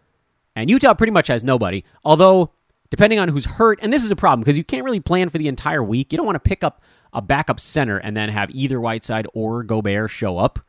and 0.56 0.70
Utah 0.70 0.94
pretty 0.94 1.12
much 1.12 1.28
has 1.28 1.44
nobody. 1.44 1.84
Although, 2.04 2.52
depending 2.90 3.20
on 3.20 3.30
who's 3.30 3.46
hurt, 3.46 3.80
and 3.82 3.92
this 3.92 4.04
is 4.04 4.12
a 4.12 4.16
problem 4.16 4.42
because 4.42 4.58
you 4.58 4.64
can't 4.64 4.86
really 4.86 5.00
plan 5.00 5.30
for 5.30 5.38
the 5.38 5.48
entire 5.48 5.84
week. 5.84 6.12
You 6.12 6.18
don't 6.18 6.26
want 6.26 6.36
to 6.36 6.48
pick 6.48 6.64
up 6.64 6.82
a 7.14 7.22
backup 7.22 7.60
center 7.60 7.98
and 7.98 8.16
then 8.16 8.30
have 8.30 8.52
either 8.52 8.80
Whiteside 8.80 9.28
or 9.34 9.64
Gobert 9.64 10.12
show 10.12 10.38
up. 10.38 10.60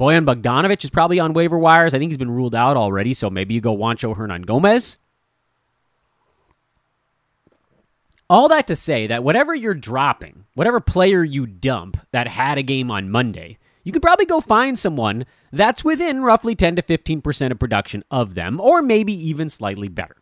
Bojan 0.00 0.24
Bogdanovic 0.24 0.82
is 0.82 0.90
probably 0.90 1.20
on 1.20 1.34
waiver 1.34 1.58
wires. 1.58 1.92
I 1.92 1.98
think 1.98 2.10
he's 2.10 2.18
been 2.18 2.30
ruled 2.30 2.54
out 2.54 2.76
already, 2.76 3.12
so 3.12 3.28
maybe 3.28 3.54
you 3.54 3.60
go 3.60 3.76
Juancho 3.76 4.16
Hernangomez. 4.16 4.96
All 8.32 8.48
that 8.48 8.66
to 8.68 8.76
say 8.76 9.06
that 9.08 9.22
whatever 9.22 9.54
you're 9.54 9.74
dropping, 9.74 10.46
whatever 10.54 10.80
player 10.80 11.22
you 11.22 11.44
dump 11.44 11.98
that 12.12 12.26
had 12.26 12.56
a 12.56 12.62
game 12.62 12.90
on 12.90 13.10
Monday, 13.10 13.58
you 13.84 13.92
could 13.92 14.00
probably 14.00 14.24
go 14.24 14.40
find 14.40 14.78
someone 14.78 15.26
that's 15.52 15.84
within 15.84 16.22
roughly 16.22 16.54
10 16.54 16.76
to 16.76 16.82
15% 16.82 17.50
of 17.50 17.58
production 17.58 18.02
of 18.10 18.34
them, 18.34 18.58
or 18.58 18.80
maybe 18.80 19.12
even 19.12 19.50
slightly 19.50 19.88
better. 19.88 20.16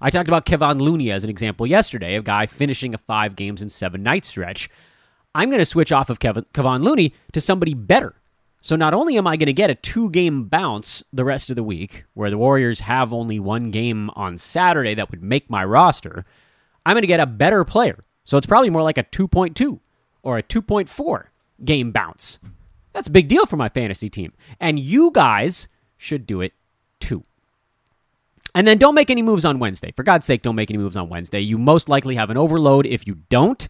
I 0.00 0.08
talked 0.08 0.30
about 0.30 0.46
Kevon 0.46 0.80
Looney 0.80 1.10
as 1.10 1.24
an 1.24 1.28
example 1.28 1.66
yesterday, 1.66 2.14
a 2.14 2.22
guy 2.22 2.46
finishing 2.46 2.94
a 2.94 2.98
five 2.98 3.36
games 3.36 3.60
and 3.60 3.70
seven 3.70 4.02
night 4.02 4.24
stretch. 4.24 4.70
I'm 5.34 5.50
going 5.50 5.58
to 5.58 5.66
switch 5.66 5.92
off 5.92 6.08
of 6.08 6.20
Kevin, 6.20 6.46
Kevon 6.54 6.82
Looney 6.82 7.12
to 7.32 7.40
somebody 7.42 7.74
better. 7.74 8.14
So 8.62 8.76
not 8.76 8.94
only 8.94 9.18
am 9.18 9.26
I 9.26 9.36
going 9.36 9.44
to 9.44 9.52
get 9.52 9.68
a 9.68 9.74
two 9.74 10.08
game 10.08 10.44
bounce 10.44 11.04
the 11.12 11.26
rest 11.26 11.50
of 11.50 11.56
the 11.56 11.62
week, 11.62 12.06
where 12.14 12.30
the 12.30 12.38
Warriors 12.38 12.80
have 12.80 13.12
only 13.12 13.38
one 13.38 13.70
game 13.70 14.08
on 14.16 14.38
Saturday 14.38 14.94
that 14.94 15.10
would 15.10 15.22
make 15.22 15.50
my 15.50 15.62
roster, 15.62 16.24
I'm 16.84 16.94
going 16.94 17.02
to 17.02 17.08
get 17.08 17.20
a 17.20 17.26
better 17.26 17.64
player. 17.64 17.98
So 18.24 18.36
it's 18.36 18.46
probably 18.46 18.70
more 18.70 18.82
like 18.82 18.98
a 18.98 19.04
2.2 19.04 19.78
or 20.22 20.38
a 20.38 20.42
2.4 20.42 21.24
game 21.64 21.92
bounce. 21.92 22.38
That's 22.92 23.08
a 23.08 23.12
big 23.12 23.28
deal 23.28 23.46
for 23.46 23.56
my 23.56 23.68
fantasy 23.68 24.08
team. 24.08 24.32
And 24.60 24.78
you 24.78 25.10
guys 25.10 25.68
should 25.96 26.26
do 26.26 26.40
it 26.40 26.52
too. 27.00 27.22
And 28.54 28.68
then 28.68 28.78
don't 28.78 28.94
make 28.94 29.10
any 29.10 29.22
moves 29.22 29.44
on 29.44 29.58
Wednesday. 29.58 29.92
For 29.96 30.04
God's 30.04 30.26
sake, 30.26 30.42
don't 30.42 30.54
make 30.54 30.70
any 30.70 30.78
moves 30.78 30.96
on 30.96 31.08
Wednesday. 31.08 31.40
You 31.40 31.58
most 31.58 31.88
likely 31.88 32.14
have 32.14 32.30
an 32.30 32.36
overload 32.36 32.86
if 32.86 33.06
you 33.06 33.16
don't. 33.28 33.66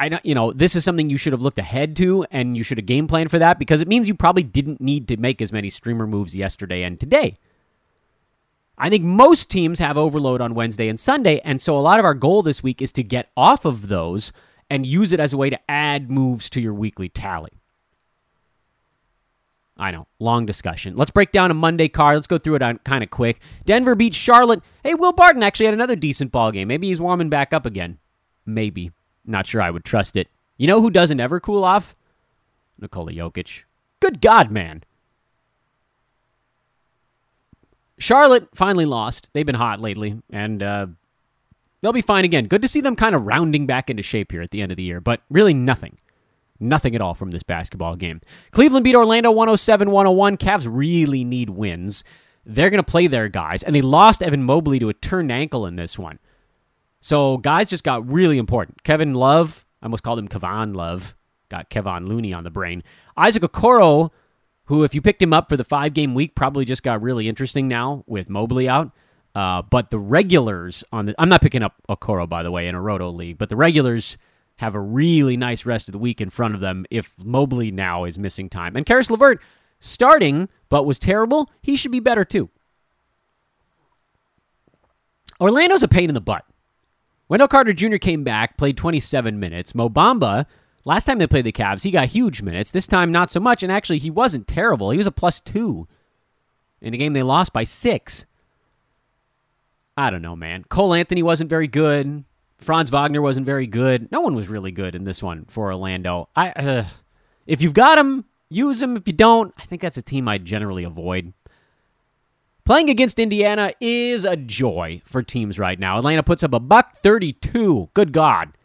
I 0.00 0.08
don't, 0.08 0.24
you 0.24 0.34
know, 0.34 0.52
this 0.52 0.74
is 0.74 0.82
something 0.82 1.10
you 1.10 1.18
should 1.18 1.34
have 1.34 1.42
looked 1.42 1.58
ahead 1.58 1.94
to 1.96 2.26
and 2.30 2.56
you 2.56 2.62
should 2.62 2.78
have 2.78 2.86
game 2.86 3.06
planned 3.06 3.30
for 3.30 3.38
that 3.38 3.58
because 3.58 3.80
it 3.80 3.88
means 3.88 4.08
you 4.08 4.14
probably 4.14 4.42
didn't 4.42 4.80
need 4.80 5.06
to 5.08 5.16
make 5.18 5.42
as 5.42 5.52
many 5.52 5.68
streamer 5.68 6.06
moves 6.06 6.34
yesterday 6.34 6.82
and 6.82 6.98
today. 6.98 7.36
I 8.78 8.88
think 8.90 9.04
most 9.04 9.50
teams 9.50 9.78
have 9.78 9.96
overload 9.96 10.40
on 10.40 10.54
Wednesday 10.54 10.88
and 10.88 10.98
Sunday, 10.98 11.40
and 11.44 11.60
so 11.60 11.78
a 11.78 11.80
lot 11.80 11.98
of 11.98 12.04
our 12.04 12.14
goal 12.14 12.42
this 12.42 12.62
week 12.62 12.80
is 12.80 12.92
to 12.92 13.02
get 13.02 13.30
off 13.36 13.64
of 13.64 13.88
those 13.88 14.32
and 14.70 14.86
use 14.86 15.12
it 15.12 15.20
as 15.20 15.32
a 15.32 15.36
way 15.36 15.50
to 15.50 15.70
add 15.70 16.10
moves 16.10 16.48
to 16.50 16.60
your 16.60 16.74
weekly 16.74 17.08
tally. 17.08 17.50
I 19.76 19.90
know, 19.90 20.06
long 20.18 20.46
discussion. 20.46 20.96
Let's 20.96 21.10
break 21.10 21.32
down 21.32 21.50
a 21.50 21.54
Monday 21.54 21.88
card. 21.88 22.16
Let's 22.16 22.26
go 22.26 22.38
through 22.38 22.56
it 22.56 22.62
on 22.62 22.78
kind 22.78 23.02
of 23.02 23.10
quick. 23.10 23.40
Denver 23.64 23.94
beats 23.94 24.16
Charlotte. 24.16 24.62
Hey, 24.82 24.94
Will 24.94 25.12
Barton 25.12 25.42
actually 25.42 25.66
had 25.66 25.74
another 25.74 25.96
decent 25.96 26.30
ball 26.30 26.52
game. 26.52 26.68
Maybe 26.68 26.88
he's 26.88 27.00
warming 27.00 27.30
back 27.30 27.52
up 27.52 27.66
again. 27.66 27.98
Maybe. 28.46 28.92
Not 29.24 29.46
sure 29.46 29.60
I 29.62 29.70
would 29.70 29.84
trust 29.84 30.16
it. 30.16 30.28
You 30.56 30.66
know 30.66 30.80
who 30.80 30.90
doesn't 30.90 31.20
ever 31.20 31.40
cool 31.40 31.64
off? 31.64 31.94
Nikola 32.78 33.12
Jokic. 33.12 33.62
Good 34.00 34.20
God, 34.20 34.50
man. 34.50 34.82
Charlotte 38.02 38.48
finally 38.52 38.84
lost. 38.84 39.30
They've 39.32 39.46
been 39.46 39.54
hot 39.54 39.80
lately, 39.80 40.20
and 40.28 40.60
uh, 40.60 40.86
they'll 41.80 41.92
be 41.92 42.02
fine 42.02 42.24
again. 42.24 42.46
Good 42.46 42.62
to 42.62 42.68
see 42.68 42.80
them 42.80 42.96
kind 42.96 43.14
of 43.14 43.22
rounding 43.22 43.64
back 43.64 43.88
into 43.88 44.02
shape 44.02 44.32
here 44.32 44.42
at 44.42 44.50
the 44.50 44.60
end 44.60 44.72
of 44.72 44.76
the 44.76 44.82
year, 44.82 45.00
but 45.00 45.22
really 45.30 45.54
nothing. 45.54 45.98
Nothing 46.58 46.96
at 46.96 47.00
all 47.00 47.14
from 47.14 47.30
this 47.30 47.44
basketball 47.44 47.94
game. 47.94 48.20
Cleveland 48.50 48.82
beat 48.82 48.96
Orlando 48.96 49.30
107 49.30 49.92
101. 49.92 50.36
Cavs 50.36 50.66
really 50.68 51.22
need 51.22 51.50
wins. 51.50 52.02
They're 52.44 52.70
going 52.70 52.82
to 52.82 52.90
play 52.90 53.06
their 53.06 53.28
guys, 53.28 53.62
and 53.62 53.72
they 53.72 53.82
lost 53.82 54.20
Evan 54.20 54.42
Mobley 54.42 54.80
to 54.80 54.88
a 54.88 54.94
turned 54.94 55.30
ankle 55.30 55.64
in 55.64 55.76
this 55.76 55.96
one. 55.96 56.18
So 57.00 57.36
guys 57.36 57.70
just 57.70 57.84
got 57.84 58.10
really 58.10 58.36
important. 58.36 58.82
Kevin 58.82 59.14
Love, 59.14 59.64
I 59.80 59.86
almost 59.86 60.02
called 60.02 60.18
him 60.18 60.26
Kevon 60.26 60.74
Love, 60.74 61.14
got 61.48 61.70
Kevon 61.70 62.08
Looney 62.08 62.32
on 62.32 62.42
the 62.42 62.50
brain. 62.50 62.82
Isaac 63.16 63.44
Okoro, 63.44 64.10
who 64.72 64.84
if 64.84 64.94
you 64.94 65.02
picked 65.02 65.20
him 65.20 65.34
up 65.34 65.50
for 65.50 65.58
the 65.58 65.64
five 65.64 65.92
game 65.92 66.14
week, 66.14 66.34
probably 66.34 66.64
just 66.64 66.82
got 66.82 67.02
really 67.02 67.28
interesting 67.28 67.68
now 67.68 68.04
with 68.06 68.30
Mobley 68.30 68.70
out. 68.70 68.90
Uh, 69.34 69.60
but 69.60 69.90
the 69.90 69.98
regulars 69.98 70.82
on 70.90 71.04
the 71.06 71.14
I'm 71.18 71.28
not 71.28 71.42
picking 71.42 71.62
up 71.62 71.74
Okoro 71.90 72.26
by 72.26 72.42
the 72.42 72.50
way 72.50 72.66
in 72.66 72.74
a 72.74 72.80
Roto 72.80 73.10
league, 73.10 73.36
but 73.36 73.50
the 73.50 73.56
regulars 73.56 74.16
have 74.56 74.74
a 74.74 74.80
really 74.80 75.36
nice 75.36 75.66
rest 75.66 75.88
of 75.88 75.92
the 75.92 75.98
week 75.98 76.22
in 76.22 76.30
front 76.30 76.54
of 76.54 76.60
them 76.60 76.86
if 76.90 77.14
Mobley 77.22 77.70
now 77.70 78.04
is 78.04 78.18
missing 78.18 78.48
time. 78.48 78.74
And 78.74 78.86
Caris 78.86 79.10
LeVert 79.10 79.42
starting, 79.78 80.48
but 80.70 80.86
was 80.86 80.98
terrible. 80.98 81.50
He 81.60 81.76
should 81.76 81.92
be 81.92 82.00
better 82.00 82.24
too. 82.24 82.48
Orlando's 85.38 85.82
a 85.82 85.88
pain 85.88 86.08
in 86.08 86.14
the 86.14 86.20
butt. 86.22 86.46
Wendell 87.28 87.48
Carter 87.48 87.74
Jr. 87.74 87.96
came 87.96 88.24
back, 88.24 88.56
played 88.56 88.78
27 88.78 89.38
minutes. 89.38 89.74
Mo 89.74 89.90
Bamba, 89.90 90.46
last 90.84 91.04
time 91.04 91.18
they 91.18 91.26
played 91.26 91.44
the 91.44 91.52
Cavs, 91.52 91.82
he 91.82 91.90
got 91.90 92.08
huge 92.08 92.42
minutes. 92.42 92.70
This 92.70 92.86
time, 92.86 93.10
not 93.10 93.30
so 93.30 93.40
much. 93.40 93.62
And 93.62 93.70
actually, 93.70 93.98
he 93.98 94.10
wasn't 94.10 94.46
terrible. 94.46 94.90
He 94.90 94.98
was 94.98 95.06
a 95.06 95.12
plus 95.12 95.40
two 95.40 95.86
in 96.80 96.94
a 96.94 96.96
game 96.96 97.12
they 97.12 97.22
lost 97.22 97.52
by 97.52 97.64
six. 97.64 98.26
I 99.96 100.10
don't 100.10 100.22
know, 100.22 100.36
man. 100.36 100.64
Cole 100.64 100.94
Anthony 100.94 101.22
wasn't 101.22 101.50
very 101.50 101.68
good. 101.68 102.24
Franz 102.58 102.90
Wagner 102.90 103.20
wasn't 103.20 103.46
very 103.46 103.66
good. 103.66 104.10
No 104.10 104.20
one 104.20 104.34
was 104.34 104.48
really 104.48 104.70
good 104.70 104.94
in 104.94 105.04
this 105.04 105.22
one 105.22 105.46
for 105.48 105.66
Orlando. 105.66 106.28
I, 106.34 106.50
uh, 106.50 106.84
if 107.46 107.60
you've 107.60 107.74
got 107.74 107.98
him, 107.98 108.24
use 108.48 108.80
him. 108.80 108.96
If 108.96 109.06
you 109.06 109.12
don't, 109.12 109.52
I 109.58 109.64
think 109.64 109.82
that's 109.82 109.96
a 109.96 110.02
team 110.02 110.28
I 110.28 110.38
generally 110.38 110.84
avoid. 110.84 111.32
Playing 112.64 112.90
against 112.90 113.18
Indiana 113.18 113.72
is 113.80 114.24
a 114.24 114.36
joy 114.36 115.02
for 115.04 115.22
teams 115.22 115.58
right 115.58 115.78
now. 115.78 115.98
Atlanta 115.98 116.22
puts 116.22 116.44
up 116.44 116.52
a 116.52 116.60
buck 116.60 116.96
32. 116.98 117.90
Good 117.92 118.12
God. 118.12 118.56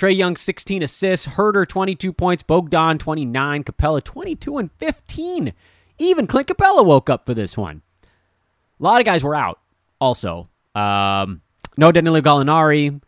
Trae 0.00 0.16
Young 0.16 0.34
16 0.34 0.82
assists, 0.82 1.26
Huerter, 1.26 1.68
22 1.68 2.14
points, 2.14 2.42
Bogdan 2.42 2.96
29, 2.96 3.64
Capela, 3.64 4.02
22 4.02 4.56
and 4.56 4.72
15. 4.72 5.52
Even 5.98 6.26
Clint 6.26 6.48
Capela 6.48 6.82
woke 6.82 7.10
up 7.10 7.26
for 7.26 7.34
this 7.34 7.54
one. 7.54 7.82
A 8.02 8.82
lot 8.82 9.02
of 9.02 9.04
guys 9.04 9.22
were 9.22 9.34
out 9.34 9.60
also. 10.00 10.48
Um, 10.74 11.42
no 11.76 11.92
Danilo 11.92 12.22
Gallinari 12.22 12.98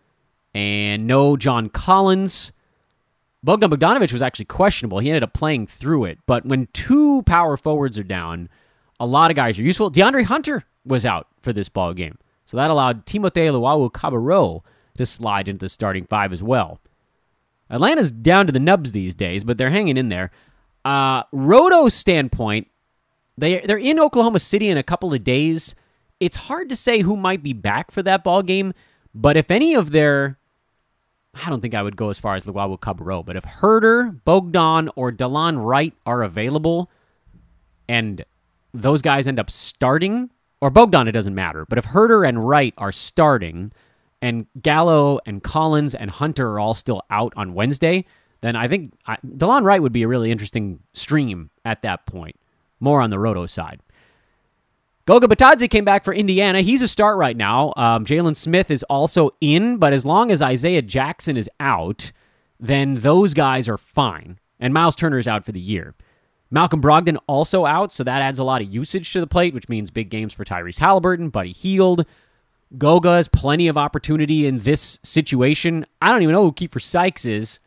and 0.52 1.06
no 1.06 1.38
John 1.38 1.70
Collins. 1.70 2.52
Bogdan 3.42 3.70
Bogdanovic 3.70 4.12
was 4.12 4.20
actually 4.20 4.44
questionable. 4.44 4.98
He 4.98 5.08
ended 5.08 5.22
up 5.22 5.32
playing 5.32 5.68
through 5.68 6.04
it. 6.04 6.18
But 6.26 6.44
when 6.44 6.68
two 6.74 7.22
power 7.22 7.56
forwards 7.56 7.98
are 7.98 8.04
down, 8.04 8.50
a 9.00 9.06
lot 9.06 9.30
of 9.30 9.34
guys 9.34 9.58
are 9.58 9.62
useful. 9.62 9.90
DeAndre 9.90 10.24
Hunter 10.24 10.64
was 10.84 11.06
out 11.06 11.28
for 11.40 11.54
this 11.54 11.70
ball 11.70 11.94
game, 11.94 12.18
so 12.44 12.58
that 12.58 12.68
allowed 12.68 13.06
Timothé 13.06 13.50
Luwawu-Cabarrot 13.50 14.62
to 15.02 15.06
slide 15.06 15.48
into 15.48 15.66
the 15.66 15.68
starting 15.68 16.06
five 16.06 16.32
as 16.32 16.42
well. 16.42 16.80
Atlanta's 17.70 18.10
down 18.10 18.46
to 18.46 18.52
the 18.52 18.60
nubs 18.60 18.92
these 18.92 19.14
days, 19.14 19.44
but 19.44 19.58
they're 19.58 19.70
hanging 19.70 19.96
in 19.96 20.08
there. 20.08 20.30
Uh, 20.84 21.22
Roto's 21.32 21.94
standpoint, 21.94 22.68
they 23.38 23.60
they're 23.60 23.78
in 23.78 23.98
Oklahoma 23.98 24.40
City 24.40 24.68
in 24.68 24.76
a 24.76 24.82
couple 24.82 25.14
of 25.14 25.24
days. 25.24 25.74
It's 26.20 26.36
hard 26.36 26.68
to 26.68 26.76
say 26.76 27.00
who 27.00 27.16
might 27.16 27.42
be 27.42 27.52
back 27.52 27.90
for 27.90 28.02
that 28.02 28.24
ball 28.24 28.42
game, 28.42 28.74
but 29.14 29.36
if 29.36 29.50
any 29.50 29.74
of 29.74 29.90
their 29.92 30.38
I 31.34 31.48
don't 31.48 31.60
think 31.60 31.74
I 31.74 31.82
would 31.82 31.96
go 31.96 32.10
as 32.10 32.18
far 32.18 32.36
as 32.36 32.44
Luwawu-Cabarrot, 32.44 33.24
but 33.24 33.36
if 33.36 33.44
Huerter, 33.44 34.22
Bogdan, 34.24 34.90
or 34.96 35.10
Delon 35.10 35.64
Wright 35.64 35.94
are 36.04 36.22
available, 36.22 36.90
and 37.88 38.24
those 38.74 39.00
guys 39.00 39.26
end 39.26 39.38
up 39.38 39.50
starting, 39.50 40.30
or 40.60 40.68
Bogdan, 40.68 41.08
it 41.08 41.12
doesn't 41.12 41.34
matter. 41.34 41.64
But 41.66 41.78
if 41.78 41.86
Huerter 41.86 42.28
and 42.28 42.46
Wright 42.46 42.74
are 42.76 42.92
starting, 42.92 43.72
and 44.22 44.46
Gallo 44.62 45.18
and 45.26 45.42
Collins 45.42 45.94
and 45.94 46.10
Hunter 46.10 46.52
are 46.52 46.60
all 46.60 46.74
still 46.74 47.02
out 47.10 47.32
on 47.36 47.52
Wednesday, 47.52 48.06
then 48.40 48.56
I 48.56 48.68
think 48.68 48.94
I, 49.06 49.18
Delon 49.26 49.64
Wright 49.64 49.82
would 49.82 49.92
be 49.92 50.02
a 50.02 50.08
really 50.08 50.30
interesting 50.30 50.78
stream 50.94 51.50
at 51.64 51.82
that 51.82 52.06
point. 52.06 52.36
More 52.80 53.02
on 53.02 53.10
the 53.10 53.18
Roto 53.18 53.46
side. 53.46 53.80
Goga 55.04 55.26
Bitadze 55.26 55.68
came 55.68 55.84
back 55.84 56.04
for 56.04 56.14
Indiana. 56.14 56.62
He's 56.62 56.80
a 56.80 56.88
start 56.88 57.18
right 57.18 57.36
now. 57.36 57.72
Um, 57.76 58.04
Jalen 58.04 58.36
Smith 58.36 58.70
is 58.70 58.84
also 58.84 59.30
in, 59.40 59.78
but 59.78 59.92
as 59.92 60.06
long 60.06 60.30
as 60.30 60.40
Isaiah 60.40 60.82
Jackson 60.82 61.36
is 61.36 61.50
out, 61.58 62.12
then 62.60 62.94
those 62.94 63.34
guys 63.34 63.68
are 63.68 63.78
fine. 63.78 64.38
And 64.60 64.72
Miles 64.72 64.94
Turner 64.94 65.18
is 65.18 65.26
out 65.26 65.44
for 65.44 65.50
the 65.50 65.60
year. 65.60 65.94
Malcolm 66.52 66.80
Brogdon 66.80 67.18
also 67.26 67.66
out, 67.66 67.92
so 67.92 68.04
that 68.04 68.22
adds 68.22 68.38
a 68.38 68.44
lot 68.44 68.62
of 68.62 68.72
usage 68.72 69.12
to 69.12 69.20
the 69.20 69.26
plate, 69.26 69.54
which 69.54 69.68
means 69.68 69.90
big 69.90 70.10
games 70.10 70.32
for 70.32 70.44
Tyrese 70.44 70.78
Halliburton, 70.78 71.30
Buddy 71.30 71.52
Hield. 71.52 72.06
Goga 72.78 73.16
has 73.16 73.28
plenty 73.28 73.68
of 73.68 73.76
opportunity 73.76 74.46
in 74.46 74.60
this 74.60 74.98
situation. 75.02 75.86
I 76.00 76.10
don't 76.10 76.22
even 76.22 76.32
know 76.32 76.44
who 76.44 76.52
Keifer 76.52 76.80
Sykes 76.80 77.24
is, 77.24 77.60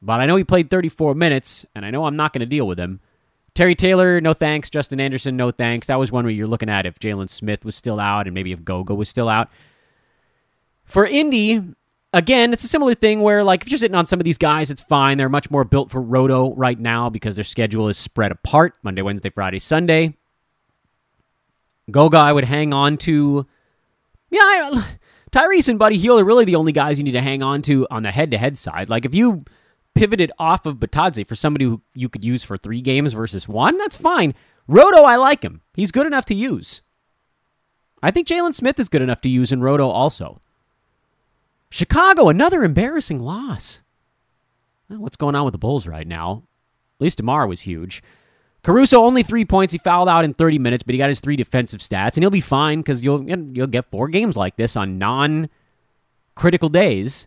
but 0.00 0.20
I 0.20 0.26
know 0.26 0.36
he 0.36 0.44
played 0.44 0.70
34 0.70 1.14
minutes, 1.14 1.66
and 1.74 1.84
I 1.84 1.90
know 1.90 2.06
I'm 2.06 2.16
not 2.16 2.32
going 2.32 2.40
to 2.40 2.46
deal 2.46 2.66
with 2.66 2.78
him. 2.78 3.00
Terry 3.54 3.74
Taylor, 3.74 4.20
no 4.20 4.32
thanks. 4.32 4.70
Justin 4.70 5.00
Anderson, 5.00 5.36
no 5.36 5.50
thanks. 5.50 5.88
That 5.88 5.98
was 5.98 6.12
one 6.12 6.24
where 6.24 6.32
you're 6.32 6.46
looking 6.46 6.68
at 6.68 6.86
if 6.86 6.98
Jalen 7.00 7.28
Smith 7.28 7.64
was 7.64 7.74
still 7.74 7.98
out 7.98 8.26
and 8.26 8.34
maybe 8.34 8.52
if 8.52 8.64
Goga 8.64 8.94
was 8.94 9.08
still 9.08 9.28
out. 9.28 9.50
For 10.84 11.04
Indy, 11.04 11.62
again, 12.12 12.52
it's 12.52 12.64
a 12.64 12.68
similar 12.68 12.94
thing 12.94 13.20
where, 13.20 13.42
like, 13.42 13.62
if 13.62 13.70
you're 13.70 13.78
sitting 13.78 13.96
on 13.96 14.06
some 14.06 14.20
of 14.20 14.24
these 14.24 14.38
guys, 14.38 14.70
it's 14.70 14.80
fine. 14.80 15.18
They're 15.18 15.28
much 15.28 15.50
more 15.50 15.64
built 15.64 15.90
for 15.90 16.00
roto 16.00 16.54
right 16.54 16.78
now 16.78 17.10
because 17.10 17.34
their 17.36 17.44
schedule 17.44 17.88
is 17.88 17.98
spread 17.98 18.30
apart 18.30 18.76
Monday, 18.82 19.02
Wednesday, 19.02 19.30
Friday, 19.30 19.58
Sunday. 19.58 20.14
Goga, 21.90 22.18
I 22.18 22.32
would 22.32 22.44
hang 22.44 22.72
on 22.72 22.96
to. 22.98 23.46
Yeah, 24.30 24.40
I, 24.40 24.86
Tyrese 25.30 25.68
and 25.68 25.78
Buddy 25.78 25.98
Hield 25.98 26.20
are 26.20 26.24
really 26.24 26.44
the 26.44 26.56
only 26.56 26.72
guys 26.72 26.98
you 26.98 27.04
need 27.04 27.12
to 27.12 27.20
hang 27.20 27.42
on 27.42 27.62
to 27.62 27.86
on 27.90 28.02
the 28.02 28.10
head 28.10 28.30
to 28.30 28.38
head 28.38 28.56
side. 28.56 28.88
Like, 28.88 29.04
if 29.04 29.14
you 29.14 29.42
pivoted 29.94 30.32
off 30.38 30.64
of 30.66 30.76
Bitadze 30.76 31.26
for 31.26 31.34
somebody 31.34 31.64
who 31.64 31.82
you 31.94 32.08
could 32.08 32.24
use 32.24 32.44
for 32.44 32.56
three 32.56 32.80
games 32.80 33.12
versus 33.12 33.48
one, 33.48 33.76
that's 33.78 33.96
fine. 33.96 34.34
Roto, 34.66 35.02
I 35.02 35.16
like 35.16 35.42
him. 35.42 35.62
He's 35.74 35.92
good 35.92 36.06
enough 36.06 36.24
to 36.26 36.34
use. 36.34 36.82
I 38.02 38.10
think 38.10 38.28
Jalen 38.28 38.54
Smith 38.54 38.78
is 38.78 38.88
good 38.88 39.02
enough 39.02 39.20
to 39.22 39.28
use 39.28 39.50
in 39.50 39.60
Roto 39.60 39.88
also. 39.88 40.40
Chicago, 41.70 42.28
another 42.28 42.64
embarrassing 42.64 43.20
loss. 43.20 43.82
What's 44.88 45.16
going 45.16 45.34
on 45.34 45.44
with 45.44 45.52
the 45.52 45.58
Bulls 45.58 45.86
right 45.86 46.06
now? 46.06 46.44
At 46.98 47.04
least 47.04 47.18
DeMar 47.18 47.46
was 47.46 47.62
huge. 47.62 48.02
Caruso 48.68 49.02
only 49.02 49.22
three 49.22 49.46
points. 49.46 49.72
He 49.72 49.78
fouled 49.78 50.10
out 50.10 50.26
in 50.26 50.34
30 50.34 50.58
minutes, 50.58 50.82
but 50.82 50.92
he 50.92 50.98
got 50.98 51.08
his 51.08 51.20
three 51.20 51.36
defensive 51.36 51.80
stats, 51.80 52.16
and 52.16 52.22
he'll 52.22 52.28
be 52.28 52.42
fine 52.42 52.80
because 52.80 53.02
you'll 53.02 53.26
you'll 53.26 53.66
get 53.66 53.86
four 53.86 54.08
games 54.08 54.36
like 54.36 54.56
this 54.56 54.76
on 54.76 54.98
non-critical 54.98 56.68
days. 56.68 57.26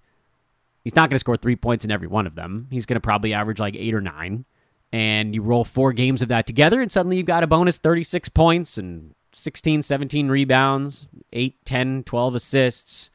He's 0.84 0.96
not 0.96 1.10
going 1.10 1.16
to 1.16 1.20
score 1.20 1.38
three 1.38 1.56
points 1.56 1.84
in 1.84 1.90
every 1.90 2.06
one 2.06 2.28
of 2.28 2.36
them. 2.36 2.68
He's 2.70 2.86
going 2.86 2.94
to 2.94 3.02
probably 3.02 3.34
average 3.34 3.58
like 3.58 3.76
eight 3.76 3.96
or 3.96 4.02
nine, 4.02 4.46
and 4.94 5.34
you 5.34 5.42
roll 5.42 5.64
four 5.64 5.94
games 5.94 6.22
of 6.22 6.28
that 6.28 6.46
together, 6.46 6.80
and 6.80 6.92
suddenly 6.92 7.18
you've 7.18 7.26
got 7.26 7.42
a 7.42 7.48
bonus 7.48 7.80
36 7.80 8.30
points 8.30 8.78
and 8.78 9.16
16, 9.34 9.82
17 9.82 10.30
rebounds, 10.30 11.08
8, 11.34 11.66
10, 11.66 12.04
12 12.04 12.36
assists. 12.36 13.10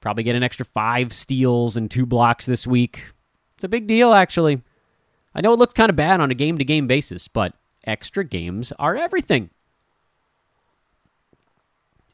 Probably 0.00 0.22
get 0.22 0.36
an 0.36 0.42
extra 0.42 0.64
five 0.64 1.12
steals 1.12 1.76
and 1.76 1.90
two 1.90 2.06
blocks 2.06 2.46
this 2.46 2.66
week. 2.66 3.12
It's 3.56 3.64
a 3.64 3.68
big 3.68 3.86
deal, 3.86 4.14
actually. 4.14 4.62
I 5.36 5.42
know 5.42 5.52
it 5.52 5.58
looks 5.58 5.74
kind 5.74 5.90
of 5.90 5.96
bad 5.96 6.20
on 6.20 6.30
a 6.30 6.34
game 6.34 6.56
to 6.56 6.64
game 6.64 6.86
basis, 6.86 7.28
but 7.28 7.54
extra 7.86 8.24
games 8.24 8.72
are 8.78 8.96
everything. 8.96 9.50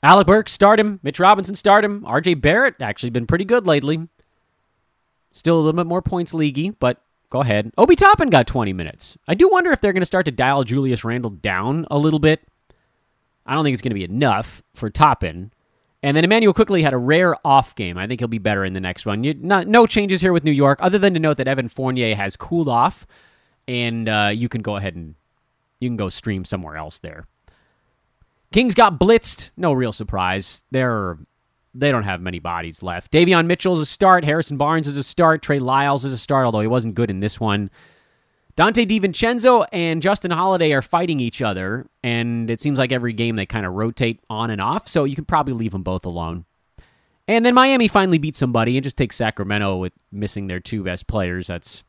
Alec 0.02 0.26
Burks, 0.26 0.50
start 0.50 0.80
him. 0.80 0.98
Mitch 1.04 1.20
Robinson, 1.20 1.54
start 1.54 1.84
him. 1.84 2.02
RJ 2.02 2.40
Barrett, 2.40 2.74
actually 2.80 3.10
been 3.10 3.28
pretty 3.28 3.44
good 3.44 3.64
lately. 3.64 4.08
Still 5.30 5.54
a 5.54 5.60
little 5.60 5.72
bit 5.72 5.86
more 5.86 6.02
points 6.02 6.32
leaguey, 6.32 6.74
but 6.80 7.00
go 7.30 7.40
ahead. 7.40 7.70
Obi 7.78 7.94
Toppin 7.94 8.28
got 8.28 8.48
20 8.48 8.72
minutes. 8.72 9.16
I 9.28 9.34
do 9.34 9.48
wonder 9.48 9.70
if 9.70 9.80
they're 9.80 9.92
going 9.92 10.02
to 10.02 10.06
start 10.06 10.24
to 10.24 10.32
dial 10.32 10.64
Julius 10.64 11.04
Randle 11.04 11.30
down 11.30 11.86
a 11.92 11.98
little 11.98 12.18
bit. 12.18 12.40
I 13.46 13.54
don't 13.54 13.62
think 13.62 13.74
it's 13.74 13.82
going 13.82 13.90
to 13.90 13.94
be 13.94 14.04
enough 14.04 14.64
for 14.74 14.90
Toppin. 14.90 15.52
And 16.02 16.16
then 16.16 16.24
Immanuel 16.24 16.52
Quickley 16.52 16.82
had 16.82 16.92
a 16.92 16.98
rare 16.98 17.36
off 17.46 17.74
game. 17.76 17.96
I 17.96 18.06
think 18.06 18.20
he'll 18.20 18.28
be 18.28 18.38
better 18.38 18.64
in 18.64 18.72
the 18.72 18.80
next 18.80 19.06
one. 19.06 19.22
You, 19.22 19.34
not, 19.34 19.68
no 19.68 19.86
changes 19.86 20.20
here 20.20 20.32
with 20.32 20.42
New 20.42 20.50
York, 20.50 20.78
other 20.82 20.98
than 20.98 21.14
to 21.14 21.20
note 21.20 21.36
that 21.36 21.46
Evan 21.46 21.68
Fournier 21.68 22.16
has 22.16 22.34
cooled 22.34 22.68
off, 22.68 23.06
and 23.68 24.08
uh, 24.08 24.32
you 24.34 24.48
can 24.48 24.62
go 24.62 24.76
ahead 24.76 24.96
and 24.96 25.14
you 25.78 25.88
can 25.88 25.96
go 25.96 26.08
stream 26.08 26.44
somewhere 26.44 26.76
else 26.76 26.98
there. 26.98 27.26
Kings 28.52 28.74
got 28.74 28.98
blitzed. 28.98 29.50
No 29.56 29.72
real 29.72 29.92
surprise. 29.92 30.62
They're 30.70 31.18
they 31.74 31.90
don't 31.90 32.02
have 32.02 32.20
many 32.20 32.38
bodies 32.38 32.82
left. 32.82 33.10
Davion 33.12 33.46
Mitchell 33.46 33.72
is 33.74 33.80
a 33.80 33.86
start. 33.86 34.24
Harrison 34.24 34.58
Barnes 34.58 34.86
is 34.86 34.96
a 34.96 35.02
start. 35.02 35.40
Trey 35.40 35.58
Lyles 35.58 36.04
is 36.04 36.12
a 36.12 36.18
start, 36.18 36.44
although 36.44 36.60
he 36.60 36.66
wasn't 36.66 36.94
good 36.94 37.10
in 37.10 37.20
this 37.20 37.40
one. 37.40 37.70
Donte 38.56 38.86
DiVincenzo 38.86 39.66
and 39.72 40.02
Justin 40.02 40.30
Holiday 40.30 40.72
are 40.72 40.82
fighting 40.82 41.20
each 41.20 41.40
other, 41.40 41.86
and 42.02 42.50
it 42.50 42.60
seems 42.60 42.78
like 42.78 42.92
every 42.92 43.14
game 43.14 43.36
they 43.36 43.46
kind 43.46 43.64
of 43.64 43.72
rotate 43.72 44.20
on 44.28 44.50
and 44.50 44.60
off, 44.60 44.86
so 44.86 45.04
you 45.04 45.14
can 45.14 45.24
probably 45.24 45.54
leave 45.54 45.72
them 45.72 45.82
both 45.82 46.04
alone. 46.04 46.44
And 47.26 47.46
then 47.46 47.54
Miami 47.54 47.88
finally 47.88 48.18
beat 48.18 48.36
somebody 48.36 48.76
and 48.76 48.84
just 48.84 48.96
takes 48.96 49.16
Sacramento 49.16 49.76
with 49.76 49.92
missing 50.10 50.48
their 50.48 50.60
two 50.60 50.82
best 50.82 51.06
players. 51.06 51.46
That's 51.46 51.82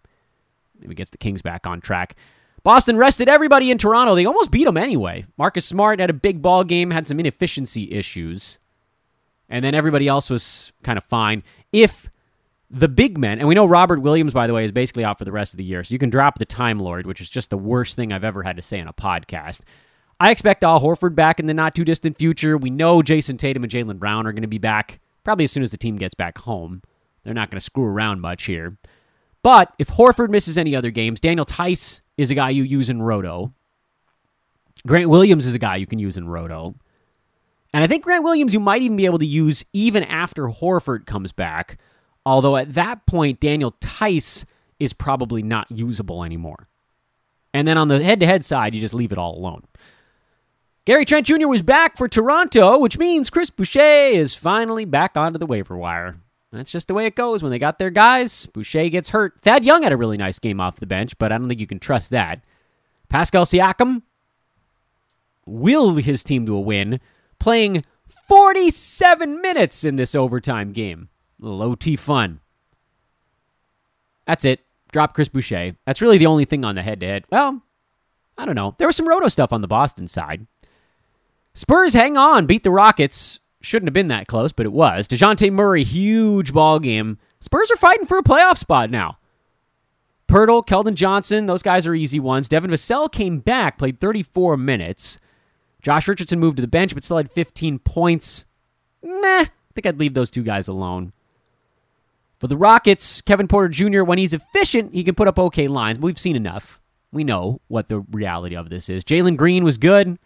maybe 0.79 0.95
gets 0.95 1.09
the 1.09 1.17
Kings 1.17 1.41
back 1.41 1.67
on 1.67 1.81
track. 1.81 2.15
Boston 2.63 2.95
rested 2.95 3.27
everybody 3.27 3.69
in 3.69 3.77
Toronto. 3.77 4.15
They 4.15 4.25
almost 4.25 4.51
beat 4.51 4.63
them 4.63 4.77
anyway. 4.77 5.25
Marcus 5.37 5.65
Smart 5.65 5.99
had 5.99 6.09
a 6.09 6.13
big 6.13 6.41
ball 6.41 6.63
game, 6.63 6.91
had 6.91 7.07
some 7.07 7.19
inefficiency 7.19 7.91
issues, 7.91 8.57
and 9.49 9.65
then 9.65 9.75
everybody 9.75 10.07
else 10.07 10.29
was 10.29 10.71
kind 10.81 10.97
of 10.97 11.03
fine. 11.03 11.43
If 11.73 12.09
the 12.73 12.87
big 12.87 13.19
men, 13.19 13.37
and 13.37 13.47
we 13.47 13.53
know 13.53 13.67
Robert 13.67 14.01
Williams, 14.01 14.33
by 14.33 14.47
the 14.47 14.53
way, 14.53 14.65
is 14.65 14.71
basically 14.71 15.05
out 15.05 15.19
for 15.19 15.25
the 15.25 15.31
rest 15.31 15.53
of 15.53 15.57
the 15.57 15.63
year, 15.63 15.83
so 15.83 15.93
you 15.93 15.99
can 15.99 16.09
drop 16.09 16.39
the 16.39 16.45
Time 16.45 16.79
Lord, 16.79 17.05
which 17.05 17.21
is 17.21 17.29
just 17.29 17.51
the 17.51 17.57
worst 17.57 17.95
thing 17.95 18.11
I've 18.11 18.23
ever 18.23 18.41
had 18.41 18.55
to 18.55 18.63
say 18.63 18.81
on 18.81 18.87
a 18.87 18.93
podcast. 18.93 19.61
I 20.19 20.31
expect 20.31 20.63
Al 20.63 20.81
Horford 20.81 21.13
back 21.13 21.39
in 21.39 21.45
the 21.45 21.53
not 21.53 21.75
too 21.75 21.85
distant 21.85 22.17
future. 22.17 22.57
We 22.57 22.71
know 22.71 23.03
Jayson 23.03 23.37
Tatum 23.37 23.63
and 23.63 23.71
Jaylen 23.71 23.99
Brown 23.99 24.25
are 24.25 24.31
going 24.31 24.41
to 24.41 24.47
be 24.47 24.57
back 24.57 24.99
probably 25.23 25.45
as 25.45 25.51
soon 25.51 25.61
as 25.61 25.69
the 25.69 25.77
team 25.77 25.97
gets 25.97 26.15
back 26.15 26.39
home. 26.39 26.81
They're 27.23 27.33
not 27.33 27.51
going 27.51 27.59
to 27.59 27.65
screw 27.65 27.85
around 27.85 28.21
much 28.21 28.45
here. 28.45 28.77
But 29.43 29.73
if 29.77 29.89
Horford 29.89 30.29
misses 30.29 30.57
any 30.57 30.75
other 30.75 30.89
games, 30.89 31.19
Daniel 31.19 31.45
Theis 31.45 32.01
is 32.17 32.31
a 32.31 32.35
guy 32.35 32.49
you 32.49 32.63
use 32.63 32.89
in 32.89 33.03
Roto. 33.03 33.53
Grant 34.87 35.09
Williams 35.09 35.45
is 35.45 35.53
a 35.53 35.59
guy 35.59 35.75
you 35.77 35.85
can 35.87 35.99
use 35.99 36.17
in 36.17 36.27
Roto. 36.27 36.75
And 37.73 37.83
I 37.83 37.87
think 37.87 38.03
Grant 38.03 38.23
Williams 38.23 38.53
you 38.53 38.59
might 38.59 38.81
even 38.81 38.97
be 38.97 39.05
able 39.05 39.19
to 39.19 39.25
use 39.25 39.63
even 39.73 40.03
after 40.03 40.47
Horford 40.47 41.05
comes 41.05 41.31
back 41.31 41.77
Although 42.25 42.57
at 42.57 42.73
that 42.73 43.05
point, 43.05 43.39
Daniel 43.39 43.75
Theis 43.81 44.45
is 44.79 44.93
probably 44.93 45.43
not 45.43 45.69
usable 45.69 46.23
anymore. 46.23 46.67
And 47.53 47.67
then 47.67 47.77
on 47.77 47.87
the 47.87 48.03
head 48.03 48.19
to 48.21 48.25
head 48.25 48.43
side, 48.43 48.73
you 48.73 48.81
just 48.81 48.93
leave 48.93 49.11
it 49.11 49.17
all 49.17 49.37
alone. 49.37 49.63
Gary 50.85 51.05
Trent 51.05 51.27
Jr. 51.27 51.47
was 51.47 51.61
back 51.61 51.95
for 51.95 52.09
Toronto, 52.09 52.77
which 52.77 52.97
means 52.97 53.29
Chris 53.29 53.49
Boucher 53.49 54.07
is 54.11 54.35
finally 54.35 54.83
back 54.83 55.15
onto 55.15 55.39
the 55.39 55.45
waiver 55.45 55.77
wire. 55.77 56.17
That's 56.51 56.71
just 56.71 56.87
the 56.87 56.93
way 56.93 57.05
it 57.05 57.15
goes 57.15 57.41
when 57.41 57.51
they 57.51 57.59
got 57.59 57.79
their 57.79 57.89
guys. 57.89 58.45
Boucher 58.47 58.89
gets 58.89 59.09
hurt. 59.09 59.41
Thad 59.41 59.65
Young 59.65 59.83
had 59.83 59.91
a 59.91 59.97
really 59.97 60.17
nice 60.17 60.39
game 60.39 60.59
off 60.59 60.79
the 60.79 60.85
bench, 60.85 61.17
but 61.17 61.31
I 61.31 61.37
don't 61.37 61.47
think 61.47 61.61
you 61.61 61.67
can 61.67 61.79
trust 61.79 62.09
that. 62.11 62.43
Pascal 63.09 63.45
Siakam 63.45 64.03
willed 65.45 66.01
his 66.01 66.23
team 66.23 66.45
to 66.45 66.55
a 66.55 66.59
win, 66.59 66.99
playing 67.39 67.83
47 68.27 69.41
minutes 69.41 69.83
in 69.83 69.95
this 69.95 70.13
overtime 70.13 70.73
game. 70.73 71.09
Little 71.43 71.61
OT 71.61 71.97
fun. 71.97 72.39
That's 74.25 74.45
it. 74.45 74.61
Drop 74.93 75.13
Chris 75.13 75.27
Boucher. 75.27 75.75
That's 75.85 76.01
really 76.01 76.17
the 76.17 76.27
only 76.27 76.45
thing 76.45 76.63
on 76.63 76.75
the 76.75 76.81
head 76.81 77.01
to 77.01 77.05
head. 77.05 77.25
Well, 77.29 77.61
I 78.37 78.45
don't 78.45 78.55
know. 78.55 78.75
There 78.77 78.87
was 78.87 78.95
some 78.95 79.07
roto 79.07 79.27
stuff 79.27 79.51
on 79.51 79.59
the 79.59 79.67
Boston 79.67 80.07
side. 80.07 80.47
Spurs 81.53 81.93
hang 81.93 82.15
on, 82.15 82.45
beat 82.45 82.63
the 82.63 82.71
Rockets. 82.71 83.39
Shouldn't 83.59 83.87
have 83.87 83.93
been 83.93 84.07
that 84.07 84.27
close, 84.27 84.53
but 84.53 84.65
it 84.65 84.71
was. 84.71 85.07
DeJounte 85.07 85.51
Murray, 85.51 85.83
huge 85.83 86.53
ball 86.53 86.79
game. 86.79 87.17
Spurs 87.41 87.69
are 87.71 87.77
fighting 87.77 88.05
for 88.05 88.17
a 88.17 88.23
playoff 88.23 88.57
spot 88.57 88.89
now. 88.89 89.17
Poeltl, 90.29 90.65
Keldon 90.65 90.95
Johnson, 90.95 91.45
those 91.45 91.61
guys 91.61 91.85
are 91.85 91.93
easy 91.93 92.19
ones. 92.19 92.47
Devin 92.47 92.71
Vassell 92.71 93.11
came 93.11 93.39
back, 93.39 93.77
played 93.77 93.99
34 93.99 94.55
minutes. 94.55 95.17
Josh 95.81 96.07
Richardson 96.07 96.39
moved 96.39 96.55
to 96.57 96.61
the 96.61 96.67
bench, 96.67 96.93
but 96.93 97.03
still 97.03 97.17
had 97.17 97.31
15 97.31 97.79
points. 97.79 98.45
Meh. 99.03 99.45
I 99.73 99.75
think 99.75 99.85
I'd 99.85 99.99
leave 99.99 100.13
those 100.13 100.31
two 100.31 100.43
guys 100.43 100.67
alone. 100.67 101.11
For 102.43 102.47
the 102.47 102.57
Rockets, 102.57 103.21
Kevin 103.21 103.47
Porter 103.47 103.69
Jr., 103.69 104.03
when 104.03 104.17
he's 104.17 104.33
efficient, 104.33 104.93
he 104.93 105.05
can 105.05 105.15
put 105.15 105.29
up 105.29 105.39
okay 105.39 105.69
lines. 105.69 105.97
We've 105.97 106.19
seen 106.19 106.35
enough. 106.35 106.77
We 107.13 107.23
know 107.23 107.61
what 107.69 107.87
the 107.87 108.01
reality 108.11 108.53
of 108.53 108.69
this 108.69 108.89
is. 108.89 109.05
Jalen 109.05 109.37
Green 109.37 109.63
was 109.63 109.77
good. 109.77 110.19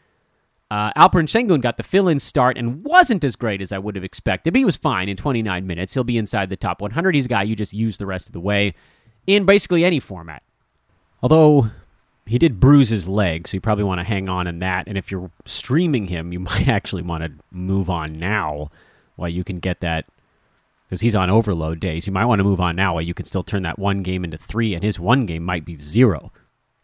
Uh, 0.71 0.91
Alperen 0.93 1.27
Sengun 1.27 1.61
got 1.61 1.77
the 1.77 1.83
fill-in 1.83 2.17
start 2.17 2.57
and 2.57 2.83
wasn't 2.83 3.23
as 3.23 3.35
great 3.35 3.61
as 3.61 3.71
I 3.71 3.77
would 3.77 3.95
have 3.95 4.03
expected, 4.03 4.53
but 4.53 4.57
he 4.57 4.65
was 4.65 4.77
fine 4.77 5.09
in 5.09 5.15
29 5.15 5.67
minutes. 5.67 5.93
He'll 5.93 6.03
be 6.03 6.17
inside 6.17 6.49
the 6.49 6.55
top 6.55 6.81
100. 6.81 7.13
He's 7.13 7.27
a 7.27 7.29
guy 7.29 7.43
you 7.43 7.55
just 7.55 7.71
use 7.71 7.99
the 7.99 8.07
rest 8.07 8.27
of 8.27 8.33
the 8.33 8.39
way 8.39 8.73
in 9.27 9.45
basically 9.45 9.85
any 9.85 9.99
format. 9.99 10.41
Although 11.21 11.69
he 12.25 12.39
did 12.39 12.59
bruise 12.59 12.89
his 12.89 13.07
leg, 13.07 13.47
so 13.47 13.57
you 13.57 13.61
probably 13.61 13.83
want 13.83 13.99
to 13.99 14.07
hang 14.07 14.27
on 14.27 14.47
in 14.47 14.57
that. 14.57 14.87
And 14.87 14.97
if 14.97 15.11
you're 15.11 15.29
streaming 15.45 16.07
him, 16.07 16.33
you 16.33 16.39
might 16.49 16.67
actually 16.67 17.03
want 17.03 17.25
to 17.25 17.31
move 17.51 17.91
on 17.91 18.17
now 18.17 18.71
while 19.17 19.29
you 19.29 19.43
can 19.43 19.59
get 19.59 19.81
that 19.81 20.05
because 20.87 21.01
he's 21.01 21.15
on 21.15 21.29
overload 21.29 21.79
days. 21.79 22.07
You 22.07 22.13
might 22.13 22.25
want 22.25 22.39
to 22.39 22.45
move 22.45 22.61
on 22.61 22.75
now 22.75 22.93
while 22.93 23.01
you 23.01 23.13
can 23.13 23.25
still 23.25 23.43
turn 23.43 23.63
that 23.63 23.77
one 23.77 24.03
game 24.03 24.23
into 24.23 24.37
three, 24.37 24.73
and 24.73 24.83
his 24.83 24.99
one 24.99 25.25
game 25.25 25.43
might 25.43 25.65
be 25.65 25.75
zero. 25.75 26.31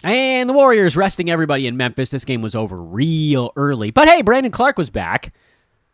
And 0.04 0.50
the 0.50 0.54
Warriors 0.54 0.98
resting 0.98 1.30
everybody 1.30 1.66
in 1.66 1.78
Memphis. 1.78 2.10
This 2.10 2.26
game 2.26 2.42
was 2.42 2.56
over 2.56 2.76
real 2.76 3.54
early. 3.56 3.92
But 3.92 4.10
hey, 4.10 4.22
Brandon 4.22 4.52
Clarke 4.52 4.78
was 4.78 4.90
back. 4.90 5.34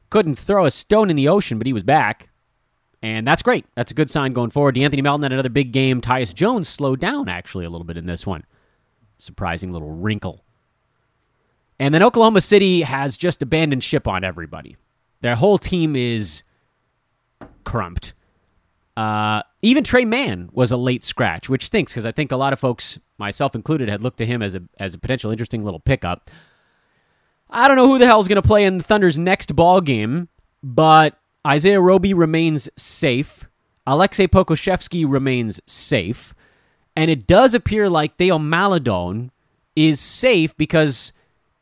Couldn't 0.10 0.40
throw 0.40 0.66
a 0.66 0.72
stone 0.72 1.12
in 1.12 1.16
the 1.16 1.28
ocean, 1.28 1.60
but 1.60 1.68
he 1.68 1.74
was 1.74 1.84
back. 1.84 2.30
And 3.04 3.28
that's 3.28 3.44
great. 3.44 3.66
That's 3.76 3.92
a 3.92 3.96
good 3.96 4.10
sign 4.10 4.34
going 4.34 4.50
forward. 4.50 4.76
De'Anthony 4.76 5.04
Melton 5.04 5.22
had 5.24 5.32
another 5.32 5.50
big 5.50 5.72
game. 5.72 6.02
Tyus 6.02 6.34
Jones 6.34 6.68
slowed 6.68 7.00
down, 7.00 7.30
actually, 7.30 7.66
a 7.66 7.70
little 7.70 7.86
bit 7.86 7.98
in 7.98 8.08
this 8.08 8.26
one. 8.26 8.44
Surprising 9.20 9.72
little 9.72 9.92
wrinkle. 9.92 10.44
And 11.78 11.94
then 11.94 12.04
Oklahoma 12.04 12.42
City 12.42 12.82
has 12.82 13.16
just 13.16 13.42
abandoned 13.42 13.84
ship 13.84 14.08
on 14.08 14.24
everybody. 14.24 14.76
Their 15.22 15.36
whole 15.36 15.60
team 15.60 15.96
is 15.96 16.42
crumped. 17.64 18.14
Uh, 18.98 19.42
even 19.62 19.84
Tre 19.84 20.04
Mann 20.04 20.50
was 20.52 20.72
a 20.72 20.78
late 20.78 21.04
scratch, 21.04 21.50
which 21.50 21.66
stinks 21.66 21.94
because 21.94 22.06
I 22.06 22.12
think 22.12 22.32
a 22.32 22.36
lot 22.36 22.54
of 22.54 22.60
folks, 22.60 23.00
myself 23.18 23.56
included, 23.56 23.88
had 23.88 24.04
looked 24.04 24.18
to 24.18 24.26
him 24.26 24.42
as 24.42 24.56
a 24.56 24.64
as 24.78 24.94
a 24.94 24.98
potential 24.98 25.32
interesting 25.32 25.64
little 25.64 25.80
pickup. 25.80 26.30
I 27.50 27.68
don't 27.68 27.78
know 27.78 27.88
who 27.88 27.98
the 27.98 28.06
hell 28.06 28.20
is 28.20 28.28
going 28.28 28.42
to 28.42 28.48
play 28.48 28.64
in 28.66 28.78
the 28.78 28.84
Thunder's 28.84 29.18
next 29.18 29.56
ball 29.56 29.82
game, 29.82 30.28
but 30.62 31.18
Isaiah 31.48 31.82
Roby 31.82 32.14
remains 32.14 32.70
safe. 32.78 33.46
Aleksej 33.88 34.28
Pokusevski 34.28 35.10
remains 35.10 35.60
safe, 35.66 36.34
and 36.96 37.10
it 37.10 37.26
does 37.26 37.54
appear 37.54 37.90
like 37.90 38.18
Theo 38.18 38.38
Maledon 38.38 39.32
is 39.76 40.00
safe 40.00 40.56
because 40.58 41.14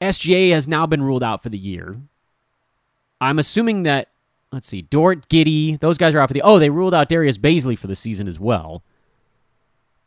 SGA 0.02 0.52
has 0.52 0.68
now 0.68 0.86
been 0.86 1.04
ruled 1.04 1.24
out 1.24 1.44
for 1.44 1.50
the 1.50 1.58
year. 1.58 1.98
I'm 3.22 3.40
assuming 3.40 3.84
that 3.84 4.10
let's 4.52 4.68
see, 4.68 4.82
Dort, 4.82 5.28
Giddey, 5.30 5.80
those 5.80 5.98
guys 5.98 6.16
are 6.16 6.20
out 6.20 6.30
for 6.30 6.34
the. 6.34 6.42
Oh, 6.42 6.60
they 6.60 6.70
ruled 6.70 6.94
out 6.94 7.10
Darius 7.10 7.38
Bazley 7.38 7.78
for 7.78 7.88
the 7.88 7.96
season 7.96 8.28
as 8.28 8.40
well. 8.40 8.84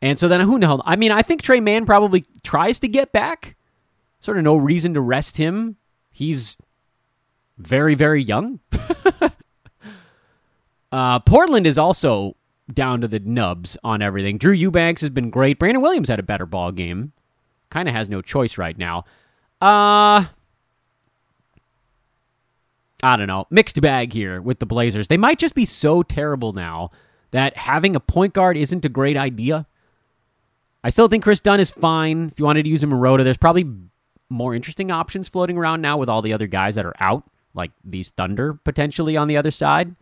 And 0.01 0.17
so 0.17 0.27
then 0.27 0.41
who 0.41 0.57
knows? 0.57 0.81
I 0.85 0.95
mean, 0.95 1.11
I 1.11 1.21
think 1.21 1.41
Tre 1.41 1.59
Mann 1.59 1.85
probably 1.85 2.25
tries 2.43 2.79
to 2.79 2.87
get 2.87 3.11
back. 3.11 3.55
Sort 4.19 4.37
of 4.37 4.43
no 4.43 4.55
reason 4.55 4.93
to 4.95 5.01
rest 5.01 5.37
him. 5.37 5.77
He's 6.11 6.57
very, 7.57 7.95
very 7.95 8.23
young. 8.23 8.59
uh, 10.91 11.19
Portland 11.19 11.67
is 11.67 11.77
also 11.77 12.35
down 12.73 13.01
to 13.01 13.07
the 13.07 13.19
nubs 13.19 13.77
on 13.83 14.01
everything. 14.01 14.37
Drew 14.37 14.53
Eubanks 14.53 15.01
has 15.01 15.09
been 15.09 15.29
great. 15.29 15.59
Brandon 15.59 15.81
Williams 15.81 16.09
had 16.09 16.19
a 16.19 16.23
better 16.23 16.45
ball 16.45 16.71
game. 16.71 17.11
Kind 17.69 17.87
of 17.87 17.95
has 17.95 18.09
no 18.09 18.21
choice 18.21 18.57
right 18.57 18.77
now. 18.77 19.05
Uh 19.61 20.25
I 23.03 23.15
don't 23.15 23.27
know, 23.27 23.47
mixed 23.49 23.81
bag 23.81 24.13
here 24.13 24.41
with 24.41 24.59
the 24.59 24.65
Blazers. 24.65 25.07
They 25.07 25.17
might 25.17 25.39
just 25.39 25.55
be 25.55 25.65
so 25.65 26.03
terrible 26.03 26.53
now 26.53 26.91
that 27.31 27.57
having 27.57 27.95
a 27.95 27.99
point 27.99 28.33
guard 28.33 28.57
isn't 28.57 28.85
a 28.85 28.89
great 28.89 29.17
idea. 29.17 29.65
I 30.83 30.89
still 30.89 31.07
think 31.07 31.23
Kris 31.23 31.39
Dunn 31.39 31.59
is 31.59 31.71
fine. 31.71 32.29
If 32.31 32.39
you 32.39 32.45
wanted 32.45 32.63
to 32.63 32.69
use 32.69 32.83
him 32.83 32.91
in 32.91 32.99
Roto, 32.99 33.23
there's 33.23 33.37
probably 33.37 33.65
more 34.29 34.55
interesting 34.55 34.91
options 34.91 35.29
floating 35.29 35.57
around 35.57 35.81
now 35.81 35.97
with 35.97 36.09
all 36.09 36.21
the 36.21 36.33
other 36.33 36.47
guys 36.47 36.75
that 36.75 36.85
are 36.85 36.95
out, 36.99 37.23
like 37.53 37.71
these 37.83 38.11
Thunder 38.11 38.53
potentially 38.53 39.17
on 39.17 39.27
the 39.27 39.37
other 39.37 39.51
side. 39.51 39.95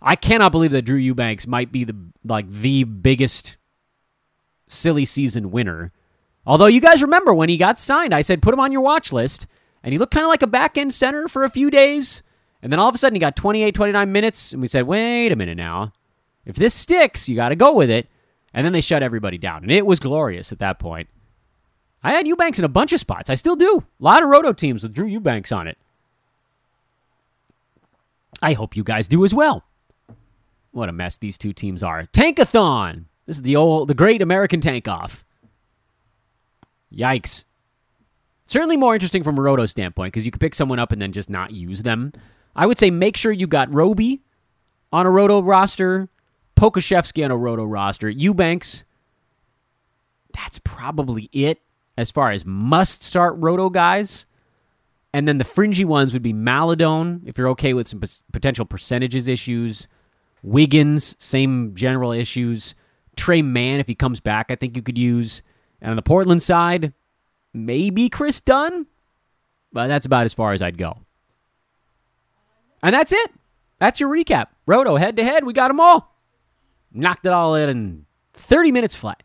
I 0.00 0.16
cannot 0.16 0.52
believe 0.52 0.72
that 0.72 0.82
Drew 0.82 0.96
Eubanks 0.98 1.46
might 1.46 1.72
be 1.72 1.84
the 1.84 1.96
like 2.24 2.50
the 2.50 2.84
biggest 2.84 3.56
silly 4.68 5.04
season 5.04 5.50
winner. 5.50 5.92
Although 6.46 6.66
you 6.66 6.80
guys 6.80 7.02
remember 7.02 7.32
when 7.34 7.48
he 7.48 7.56
got 7.56 7.78
signed, 7.78 8.14
I 8.14 8.20
said 8.20 8.42
put 8.42 8.54
him 8.54 8.60
on 8.60 8.72
your 8.72 8.82
watch 8.82 9.12
list 9.12 9.46
and 9.86 9.92
he 9.92 9.98
looked 9.98 10.12
kind 10.12 10.24
of 10.24 10.28
like 10.28 10.42
a 10.42 10.48
back 10.48 10.76
end 10.76 10.92
center 10.92 11.28
for 11.28 11.44
a 11.44 11.48
few 11.48 11.70
days. 11.70 12.24
And 12.60 12.72
then 12.72 12.80
all 12.80 12.88
of 12.88 12.94
a 12.96 12.98
sudden 12.98 13.14
he 13.14 13.20
got 13.20 13.36
28, 13.36 13.72
29 13.72 14.10
minutes, 14.10 14.52
and 14.52 14.60
we 14.60 14.66
said, 14.66 14.84
wait 14.84 15.30
a 15.30 15.36
minute 15.36 15.56
now. 15.56 15.92
If 16.44 16.56
this 16.56 16.74
sticks, 16.74 17.28
you 17.28 17.36
got 17.36 17.50
to 17.50 17.56
go 17.56 17.72
with 17.72 17.88
it. 17.88 18.08
And 18.52 18.66
then 18.66 18.72
they 18.72 18.80
shut 18.80 19.04
everybody 19.04 19.38
down. 19.38 19.62
And 19.62 19.70
it 19.70 19.86
was 19.86 20.00
glorious 20.00 20.50
at 20.50 20.58
that 20.58 20.80
point. 20.80 21.08
I 22.02 22.10
had 22.10 22.26
Eubanks 22.26 22.58
in 22.58 22.64
a 22.64 22.68
bunch 22.68 22.92
of 22.92 22.98
spots. 22.98 23.30
I 23.30 23.36
still 23.36 23.54
do. 23.54 23.84
A 24.00 24.04
lot 24.04 24.24
of 24.24 24.28
roto 24.28 24.52
teams 24.52 24.82
with 24.82 24.92
Drew 24.92 25.06
Eubanks 25.06 25.52
on 25.52 25.68
it. 25.68 25.78
I 28.42 28.54
hope 28.54 28.74
you 28.74 28.82
guys 28.82 29.06
do 29.06 29.24
as 29.24 29.32
well. 29.32 29.62
What 30.72 30.88
a 30.88 30.92
mess 30.92 31.16
these 31.16 31.38
two 31.38 31.52
teams 31.52 31.84
are. 31.84 32.06
Tankathon. 32.06 33.04
This 33.26 33.36
is 33.36 33.42
the 33.42 33.54
old, 33.54 33.86
the 33.86 33.94
great 33.94 34.20
American 34.20 34.60
tank 34.60 34.88
off. 34.88 35.24
Yikes. 36.92 37.44
Certainly 38.46 38.76
more 38.76 38.94
interesting 38.94 39.24
from 39.24 39.38
a 39.38 39.42
roto 39.42 39.66
standpoint 39.66 40.12
because 40.12 40.24
you 40.24 40.30
could 40.30 40.40
pick 40.40 40.54
someone 40.54 40.78
up 40.78 40.92
and 40.92 41.02
then 41.02 41.12
just 41.12 41.28
not 41.28 41.50
use 41.50 41.82
them. 41.82 42.12
I 42.54 42.66
would 42.66 42.78
say 42.78 42.90
make 42.90 43.16
sure 43.16 43.32
you 43.32 43.46
got 43.46 43.74
Roby 43.74 44.22
on 44.92 45.04
a 45.04 45.10
roto 45.10 45.42
roster, 45.42 46.08
Pokusevski 46.56 47.24
on 47.24 47.30
a 47.30 47.36
roto 47.36 47.64
roster, 47.64 48.08
Eubanks. 48.08 48.84
That's 50.32 50.60
probably 50.60 51.28
it 51.32 51.60
as 51.98 52.10
far 52.10 52.30
as 52.30 52.44
must 52.44 53.02
start 53.02 53.34
roto 53.38 53.68
guys. 53.68 54.26
And 55.12 55.26
then 55.26 55.38
the 55.38 55.44
fringy 55.44 55.84
ones 55.84 56.12
would 56.12 56.22
be 56.22 56.32
Maledon, 56.32 57.22
if 57.26 57.38
you're 57.38 57.48
okay 57.50 57.72
with 57.72 57.88
some 57.88 58.02
potential 58.32 58.64
percentages 58.64 59.28
issues. 59.28 59.86
Wiggins, 60.42 61.16
same 61.18 61.74
general 61.74 62.12
issues. 62.12 62.74
Tre 63.16 63.40
Mann, 63.42 63.80
if 63.80 63.88
he 63.88 63.94
comes 63.94 64.20
back, 64.20 64.50
I 64.50 64.56
think 64.56 64.76
you 64.76 64.82
could 64.82 64.98
use. 64.98 65.42
And 65.80 65.90
on 65.90 65.96
the 65.96 66.02
Portland 66.02 66.42
side, 66.42 66.92
maybe 67.56 68.08
Kris 68.08 68.40
Dunn, 68.40 68.86
but 69.72 69.88
that's 69.88 70.06
about 70.06 70.24
as 70.24 70.34
far 70.34 70.52
as 70.52 70.62
I'd 70.62 70.78
go. 70.78 70.96
And 72.82 72.94
that's 72.94 73.12
it. 73.12 73.30
That's 73.78 73.98
your 73.98 74.10
recap. 74.10 74.46
Roto, 74.66 74.96
head 74.96 75.16
to 75.16 75.24
head, 75.24 75.44
we 75.44 75.52
got 75.52 75.68
them 75.68 75.80
all. 75.80 76.14
Knocked 76.92 77.26
it 77.26 77.32
all 77.32 77.54
in 77.54 77.68
in 77.68 78.06
30 78.34 78.72
minutes 78.72 78.94
flat. 78.94 79.22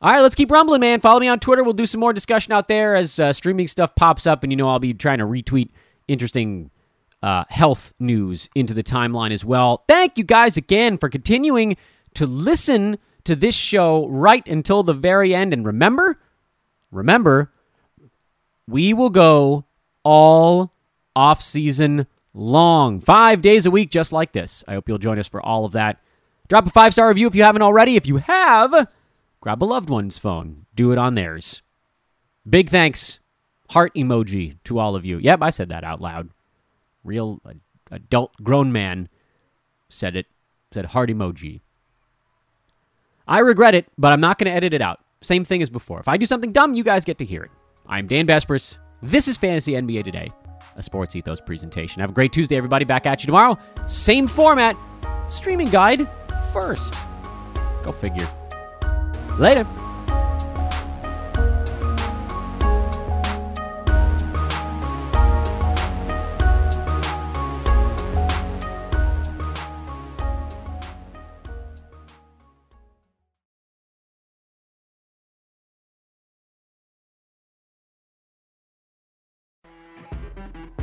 All 0.00 0.12
right, 0.12 0.20
let's 0.20 0.34
keep 0.34 0.50
rumbling, 0.50 0.80
man. 0.80 1.00
Follow 1.00 1.18
me 1.18 1.28
on 1.28 1.40
Twitter. 1.40 1.64
We'll 1.64 1.72
do 1.72 1.86
some 1.86 2.00
more 2.00 2.12
discussion 2.12 2.52
out 2.52 2.68
there 2.68 2.94
as 2.94 3.18
uh, 3.18 3.32
streaming 3.32 3.66
stuff 3.66 3.94
pops 3.96 4.26
up, 4.26 4.42
and 4.44 4.52
you 4.52 4.56
know 4.56 4.68
I'll 4.68 4.78
be 4.78 4.94
trying 4.94 5.18
to 5.18 5.24
retweet 5.24 5.70
interesting 6.06 6.70
uh, 7.20 7.44
health 7.48 7.94
news 7.98 8.48
into 8.54 8.74
the 8.74 8.82
timeline 8.84 9.32
as 9.32 9.44
well. 9.44 9.82
Thank 9.88 10.16
you 10.16 10.22
guys 10.22 10.56
again 10.56 10.98
for 10.98 11.08
continuing 11.08 11.76
to 12.14 12.26
listen 12.26 12.98
to 13.24 13.34
this 13.34 13.56
show 13.56 14.06
right 14.06 14.46
until 14.46 14.84
the 14.84 14.94
very 14.94 15.34
end. 15.34 15.52
And 15.52 15.66
remember, 15.66 16.20
remember, 16.90 17.52
we 18.66 18.92
will 18.92 19.10
go 19.10 19.64
all 20.04 20.72
off 21.14 21.42
season 21.42 22.06
long, 22.34 23.00
five 23.00 23.42
days 23.42 23.66
a 23.66 23.70
week, 23.70 23.90
just 23.90 24.12
like 24.12 24.32
this. 24.32 24.62
I 24.68 24.74
hope 24.74 24.88
you'll 24.88 24.98
join 24.98 25.18
us 25.18 25.28
for 25.28 25.42
all 25.42 25.64
of 25.64 25.72
that. 25.72 26.00
Drop 26.48 26.66
a 26.66 26.70
five 26.70 26.92
star 26.92 27.08
review 27.08 27.26
if 27.26 27.34
you 27.34 27.42
haven't 27.42 27.62
already. 27.62 27.96
If 27.96 28.06
you 28.06 28.16
have, 28.16 28.88
grab 29.40 29.62
a 29.62 29.64
loved 29.64 29.90
one's 29.90 30.18
phone, 30.18 30.66
do 30.74 30.92
it 30.92 30.98
on 30.98 31.14
theirs. 31.14 31.62
Big 32.48 32.70
thanks, 32.70 33.20
heart 33.70 33.94
emoji 33.94 34.56
to 34.64 34.78
all 34.78 34.96
of 34.96 35.04
you. 35.04 35.18
Yep, 35.18 35.42
I 35.42 35.50
said 35.50 35.68
that 35.68 35.84
out 35.84 36.00
loud. 36.00 36.30
Real 37.04 37.40
uh, 37.44 37.54
adult 37.90 38.32
grown 38.42 38.72
man 38.72 39.08
said 39.88 40.16
it, 40.16 40.26
said 40.72 40.86
heart 40.86 41.10
emoji. 41.10 41.60
I 43.26 43.40
regret 43.40 43.74
it, 43.74 43.86
but 43.98 44.12
I'm 44.12 44.20
not 44.20 44.38
going 44.38 44.50
to 44.50 44.56
edit 44.56 44.72
it 44.72 44.80
out. 44.80 45.00
Same 45.22 45.44
thing 45.44 45.62
as 45.62 45.70
before. 45.70 45.98
If 46.00 46.08
I 46.08 46.16
do 46.16 46.26
something 46.26 46.52
dumb, 46.52 46.74
you 46.74 46.84
guys 46.84 47.04
get 47.04 47.18
to 47.18 47.24
hear 47.24 47.42
it. 47.42 47.50
I'm 47.86 48.06
Dan 48.06 48.26
Besbris. 48.26 48.78
This 49.02 49.26
is 49.26 49.36
Fantasy 49.36 49.72
NBA 49.72 50.04
Today, 50.04 50.28
a 50.76 50.82
Sports 50.82 51.16
Ethos 51.16 51.40
presentation. 51.40 52.00
Have 52.00 52.10
a 52.10 52.12
great 52.12 52.32
Tuesday, 52.32 52.56
everybody. 52.56 52.84
Back 52.84 53.06
at 53.06 53.22
you 53.22 53.26
tomorrow. 53.26 53.58
Same 53.86 54.26
format. 54.26 54.76
Streaming 55.28 55.70
guide 55.70 56.08
first. 56.52 56.94
Go 57.84 57.92
figure. 57.92 58.28
Later. 59.38 59.66